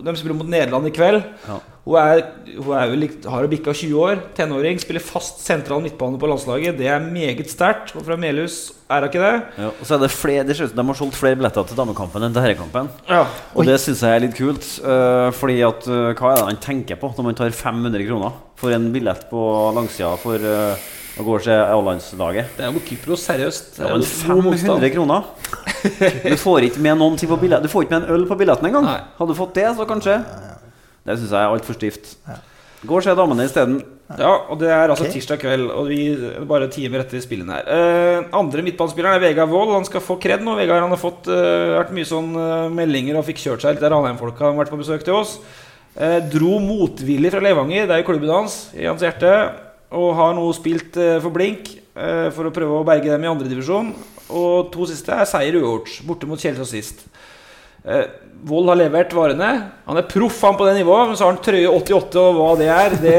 [0.03, 1.23] De spiller mot Nederland i kveld.
[1.47, 1.61] Ja.
[1.83, 2.21] Hun, er,
[2.63, 4.21] hun er jo har jo bikka 20 år.
[4.39, 4.79] Tenåring.
[4.79, 6.77] Spiller fast sentral midtbane på landslaget.
[6.79, 7.91] Det er meget sterkt.
[7.99, 9.33] Og fra Melhus er hun ikke det.
[9.59, 11.67] Ja, og så er det flere, det ser ut som de har solgt flere billetter
[11.67, 12.91] til damekampen enn til herrekampen.
[13.11, 13.25] Ja.
[13.57, 14.69] Og det syns jeg er litt kult.
[14.85, 18.39] Uh, fordi at uh, hva er det han tenker på når man tar 500 kroner
[18.63, 19.43] for en billett på
[19.75, 20.87] langsida for uh,
[21.19, 22.55] å gå og se A-landslaget?
[22.61, 23.75] Det er jo Kypros, seriøst.
[23.81, 24.87] Det Ja, er men jo god motstand.
[24.87, 25.27] 500 kroner?
[26.31, 28.39] Du får ikke med noen ting på billett Du får ikke med en øl på
[28.39, 28.87] billetten engang.
[29.19, 30.21] Hadde du fått det, så kanskje.
[31.03, 32.15] Det syns jeg er altfor stivt.
[32.83, 33.81] Gå og se damene isteden.
[34.19, 35.15] Ja, og det er altså okay.
[35.15, 37.69] tirsdag kveld, og vi er bare timer etter spillene her.
[37.69, 39.73] Uh, andre midtbanespilleren er Vegard Wold.
[39.77, 40.57] Han skal få kred nå.
[40.59, 43.85] Vegard han har fått uh, vært mye sånn uh, meldinger og fikk kjørt seg litt.
[43.85, 45.39] Der Ranheim-folka har vært på besøk til oss.
[45.93, 49.33] Eh, dro motvillig fra Levanger, det er jo klubben hans, i hans hjerte.
[49.93, 53.91] Og har nå spilt for Blink for å prøve å berge dem i andredivisjon.
[54.33, 57.05] Og to siste er seier uavgjort, borte mot Kjelsås sist.
[57.85, 58.05] Eh,
[58.43, 59.49] Vold har levert varene.
[59.87, 62.49] Han er proff han på det nivået, men så har han trøye 88, og hva
[62.59, 63.19] det er, det,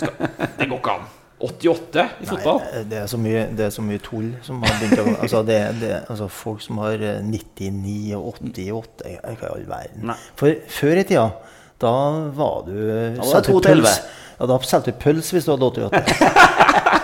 [0.00, 0.14] skal,
[0.58, 1.10] det går ikke an.
[1.44, 2.60] 88 i fotball?
[2.62, 5.42] Nei, det er så mye, det er så mye tull som har begynt å altså,
[5.44, 9.66] det, det, altså Folk som har eh, 99 og 88 jeg- jeg ikke i all
[9.68, 10.06] verden.
[10.08, 10.16] Nei.
[10.40, 11.26] For før i tida,
[11.84, 11.92] da
[12.38, 12.72] var du
[13.18, 13.98] var det 2 til pøls.
[13.98, 14.20] 11.
[14.40, 17.03] Ja, da solgte du pøls hvis du hadde 88.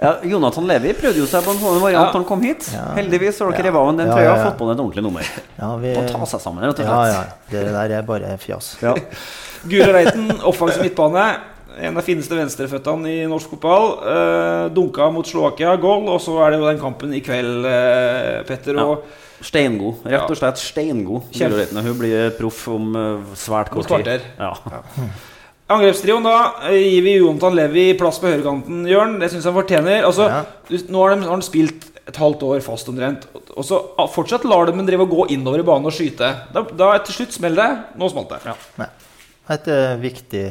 [0.00, 2.12] Ja, Jonathan Levi prøvde jo seg på en sånn variant Ja.
[2.14, 2.70] han kom hit.
[2.96, 3.66] Heldigvis har dere Ja.
[3.68, 5.30] revet av den trøya ja, og fått på den et ordentlig nummer.
[5.58, 7.34] Ja, vi, Må ta seg sammen, rett og ja, slett.
[7.52, 7.60] ja.
[7.60, 8.76] Det der er bare fjas.
[8.80, 8.94] Ja.
[9.68, 11.36] Guro Reiten, offensiv midtbane.
[11.80, 13.92] En av fineste venstreføttene i norsk fotball.
[14.02, 16.08] Uh, dunka mot Slovakia, goal.
[16.08, 18.74] Og så er det jo den kampen i kveld, uh, Petter.
[18.74, 18.84] Ja.
[18.84, 19.04] Og
[19.40, 20.02] Steingod.
[20.04, 21.30] Rett og slett steingod.
[21.32, 24.20] Hun blir proff om eh, svært kort tid.
[24.38, 24.52] Ja.
[25.70, 26.36] Angrepstrioen, da.
[26.66, 29.18] eh, Gir vi Jontan Levi plass på høyrekanten, Jørn?
[29.20, 30.02] Det syns han fortjener.
[30.06, 30.42] Altså, Ja.
[30.90, 33.28] Nå har, de, har han spilt et halvt år fast omtrent.
[33.54, 36.32] Og så ah, fortsatt lar de drive og gå innover i banen og skyte.
[36.54, 38.00] Da, da til slutt smeller det.
[38.00, 38.40] Nå smalt det.
[38.50, 38.88] Ja.
[39.54, 40.44] Et uh, viktig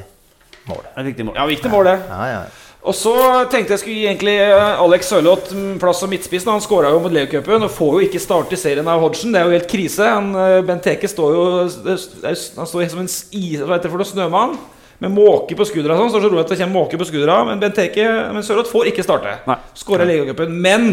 [0.69, 0.87] mål.
[0.95, 1.35] Et viktig mål.
[1.35, 1.99] Ja, viktig mål, det.
[2.07, 2.41] Ja, ja.
[2.79, 3.13] Og så
[3.51, 5.51] tenkte jeg skulle gi egentlig eh, Alex Sørloth
[5.81, 6.45] plass som midtspiss.
[6.47, 9.35] Han skåra jo mot Leocupen og får jo ikke starte serien av Hodgson.
[9.35, 10.07] Det er jo helt krise.
[10.07, 10.31] Han,
[10.67, 14.55] Bent Teke står jo Han står som en is, hva heter det for noe, snømann
[14.99, 15.95] med måke på skuldra.
[15.99, 18.71] Sånn, så, så rolig at det kommer måke på skuldra Men Bent Eke, men Sørloth
[18.71, 19.37] får ikke starte.
[19.79, 20.55] Skåra i Leocupen.
[20.59, 20.89] Men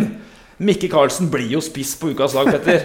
[0.59, 2.80] Mikke Karlsen blir jo spiss på ukas lag, Petter.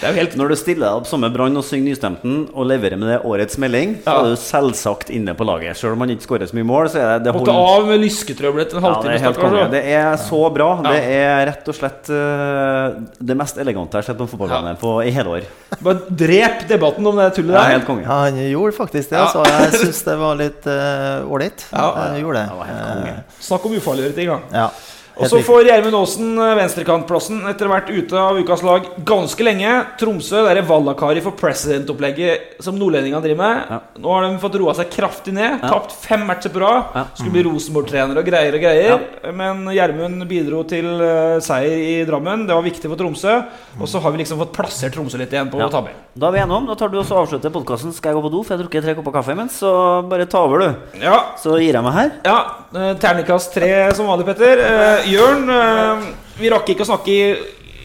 [0.00, 2.34] Det er jo helt Når du stiller deg opp som med Brann og synger Nystemten
[2.56, 4.20] og leverer med det årets melding, så Ja.
[4.20, 5.76] er du selvsagt inne på laget.
[5.76, 8.00] Selv om man ikke skårer så mye mål, så er det, det Måtte av med
[8.04, 9.60] lysketrøbbelet etter en Ja, det halvtime.
[9.64, 9.68] er.
[9.74, 10.68] Det er så bra.
[10.84, 10.92] Ja.
[10.92, 15.08] Det er rett og slett uh, det mest elegante jeg har sett på fotballbanen fotballbane
[15.08, 15.48] i hele år.
[15.80, 17.72] Bare drep debatten om det tullet er der.
[17.78, 18.02] helt konge.
[18.04, 19.18] ja, han gjorde faktisk det.
[19.20, 19.28] Ja.
[19.32, 21.66] Så jeg syns det var litt eh, ålreit.
[21.72, 22.48] Ja, Jeg gjorde det.
[22.48, 23.16] det var helt konge.
[23.16, 24.40] Eh, Snakk om ufarliggjøre ting, da.
[24.52, 24.68] ja.
[25.16, 29.72] Og så får Gjermund Aasen eh, venstrekantplassen etter vært ute av ukas lag ganske lenge.
[30.00, 33.62] Tromsø, det er Vallakari for president-opplegget som nordlendingene driver med.
[33.74, 33.78] Ja.
[34.00, 35.58] Nå har de fått roa seg kraftig ned.
[35.60, 35.72] Ja.
[35.74, 36.94] Tapt fem matcher på rad.
[36.94, 37.04] Ja.
[37.18, 39.04] Skulle bli Rosenborg-trener og greier og greier.
[39.36, 42.46] Men Gjermund bidro til eh, seier i Drammen.
[42.48, 43.36] Det var viktig for Tromsø.
[43.80, 45.98] Og så har vi liksom fått plassert Tromsø litt igjen på tabellen.
[46.14, 46.66] Da er vi enige om.
[46.70, 47.92] Da tar du også og avslutter podkasten.
[47.96, 49.60] Skal jeg gå på do, for jeg har drukket tre kopper kaffe imens.
[49.62, 49.70] Så
[50.10, 50.98] bare ta over, du.
[51.04, 52.10] Ja, Så gir jeg meg her.
[52.26, 52.38] Ja,
[52.74, 54.64] eh, terningkast tre som vanlig, Petter.
[55.08, 57.16] Jørn, eh, vi rakk ikke å snakke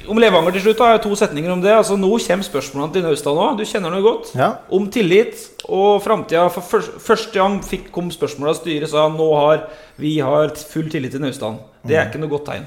[0.10, 0.78] om Levanger til slutt.
[0.82, 1.00] Da.
[1.02, 1.74] To setninger om det.
[1.74, 3.48] Altså, Nå kommer spørsmålene til Naustdal nå.
[3.60, 4.32] Du kjenner noe godt.
[4.38, 4.52] Ja.
[4.70, 6.48] Om tillit og framtida.
[6.54, 9.68] For første gang fikk, kom spørsmålet av styret sa nå har
[10.02, 11.60] vi har full tillit til Naustdal.
[11.86, 12.66] Det er ikke noe godt tegn.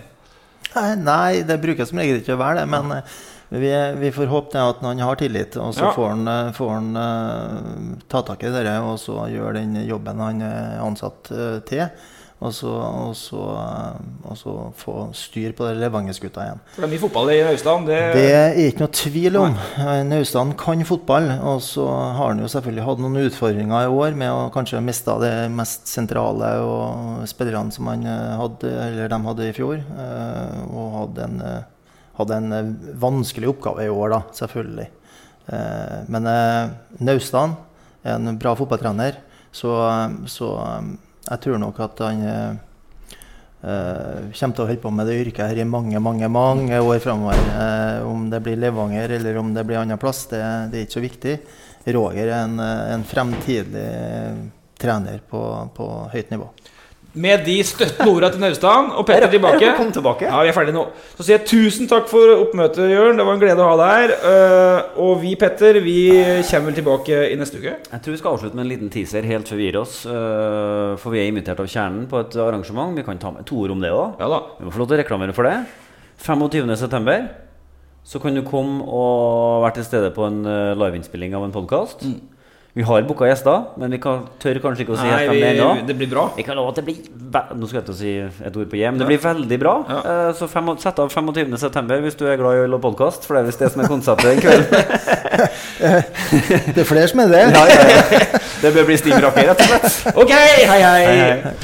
[0.75, 2.69] Nei, Nei, det bruker som regel ikke å være det.
[2.75, 3.17] Men eh,
[3.49, 3.73] vi,
[4.03, 5.93] vi får håpe at han har tillit, og så Ja.
[5.97, 10.21] får han, eh, får han uh, ta tak i det og så gjøre den jobben
[10.21, 11.89] han er ansatt uh, til.
[12.39, 13.39] Og så, og, så,
[14.23, 16.61] og så få styr på Levangersgutta igjen.
[16.71, 17.81] For det er mye fotball i Naustdal.
[17.89, 19.57] Det, Det er ikke noe tvil om.
[20.07, 21.27] Naustdal kan fotball.
[21.51, 25.17] Og så har han jo selvfølgelig hatt noen utfordringer i år med å kanskje miste
[25.25, 29.83] det mest sentrale og spillerne som han eh, hadde, eller de hadde i fjor.
[29.83, 32.71] eh, Og hadde en, eh, hadde en
[33.03, 34.87] vanskelig oppgave i år, da, selvfølgelig.
[36.13, 36.27] Men
[37.01, 37.55] Naustdal
[38.05, 39.17] er en bra fotballtrener,
[39.55, 39.71] så,
[40.29, 40.51] så
[41.29, 42.25] jeg tror nok at han
[43.59, 47.01] Eh, kommer til å holde på med det yrket her i mange mange, mange år
[47.03, 47.41] framover.
[47.59, 50.99] Eh, om det blir Levanger eller om det blir annen plass, det, det er ikke
[50.99, 51.35] så viktig.
[51.89, 53.89] Roger er en, en fremtidig
[54.79, 55.43] trener på,
[55.75, 56.51] på høyt nivå.
[57.17, 59.71] Med de støttende orda til Naustdal og Petter tilbake.
[59.79, 60.27] Kom tilbake.
[60.29, 60.83] Ja, vi er ferdige nå.
[61.17, 63.17] Så sier jeg tusen takk for oppmøtet, Jørn.
[63.19, 64.13] Det var en glede å ha deg her.
[64.29, 65.97] Eh, og vi, Petter, vi
[66.51, 67.73] kommer vel tilbake i neste uke.
[67.89, 69.97] Jeg tror vi skal avslutte med en liten teaser helt før vi gir oss.
[70.07, 72.95] eh, For vi er invitert av Kjernen på et arrangement.
[73.01, 74.21] Vi kan ta med to ord om det òg.
[74.21, 74.43] Ja.
[74.61, 75.57] Vi må få lov til å reklamere for det.
[76.23, 77.19] 25.9.
[78.05, 82.05] Så kan du komme og være til stede på en eh, liveinnspilling av en podkast.
[82.79, 85.41] Vi har booka gjester, men vi kan, tør kanskje ikke å si Nei, helt hvem
[85.43, 85.87] det er ennå.
[85.89, 86.29] det blir bra.
[86.37, 87.01] Vi kan love at det blir
[87.59, 88.13] Nå skal jeg ikke si
[88.47, 89.73] et ord på hjem, men det blir veldig bra.
[89.89, 89.97] Ja.
[90.13, 91.57] Eh, Så fem, sett av 25.
[91.59, 93.83] september hvis du er glad i øl og podkast, for det er visst det som
[93.83, 94.71] er konseptet den kvelden.
[96.79, 97.43] Det er flere som er det.
[97.51, 98.39] ja, ja, ja.
[98.63, 98.97] Det bør bli
[99.27, 100.17] rakke, rett og slett.
[100.23, 100.83] Ok, hei, hei!
[100.87, 101.55] Hei, hei.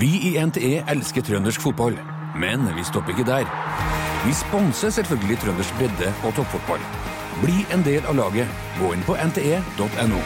[0.00, 1.98] Vi i NTE elsker trøndersk fotball,
[2.40, 4.09] men vi stopper ikke der.
[4.24, 6.80] Vi sponser selvfølgelig trøndersk bredde- og toppfotball.
[7.44, 8.48] Bli en del av laget.
[8.78, 10.20] Gå inn på nte.no.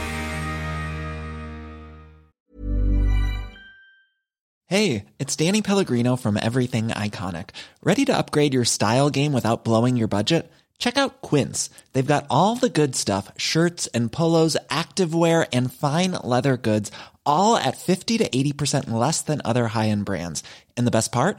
[4.67, 7.51] Hey, it's Danny Pellegrino from Everything Iconic.
[7.85, 10.51] Ready to upgrade your style game without blowing your budget?
[10.79, 11.71] Check out Quince.
[11.93, 16.91] They've got all the good stuff shirts and polos, activewear, and fine leather goods,
[17.25, 20.43] all at 50 to 80% less than other high end brands.
[20.77, 21.39] And the best part?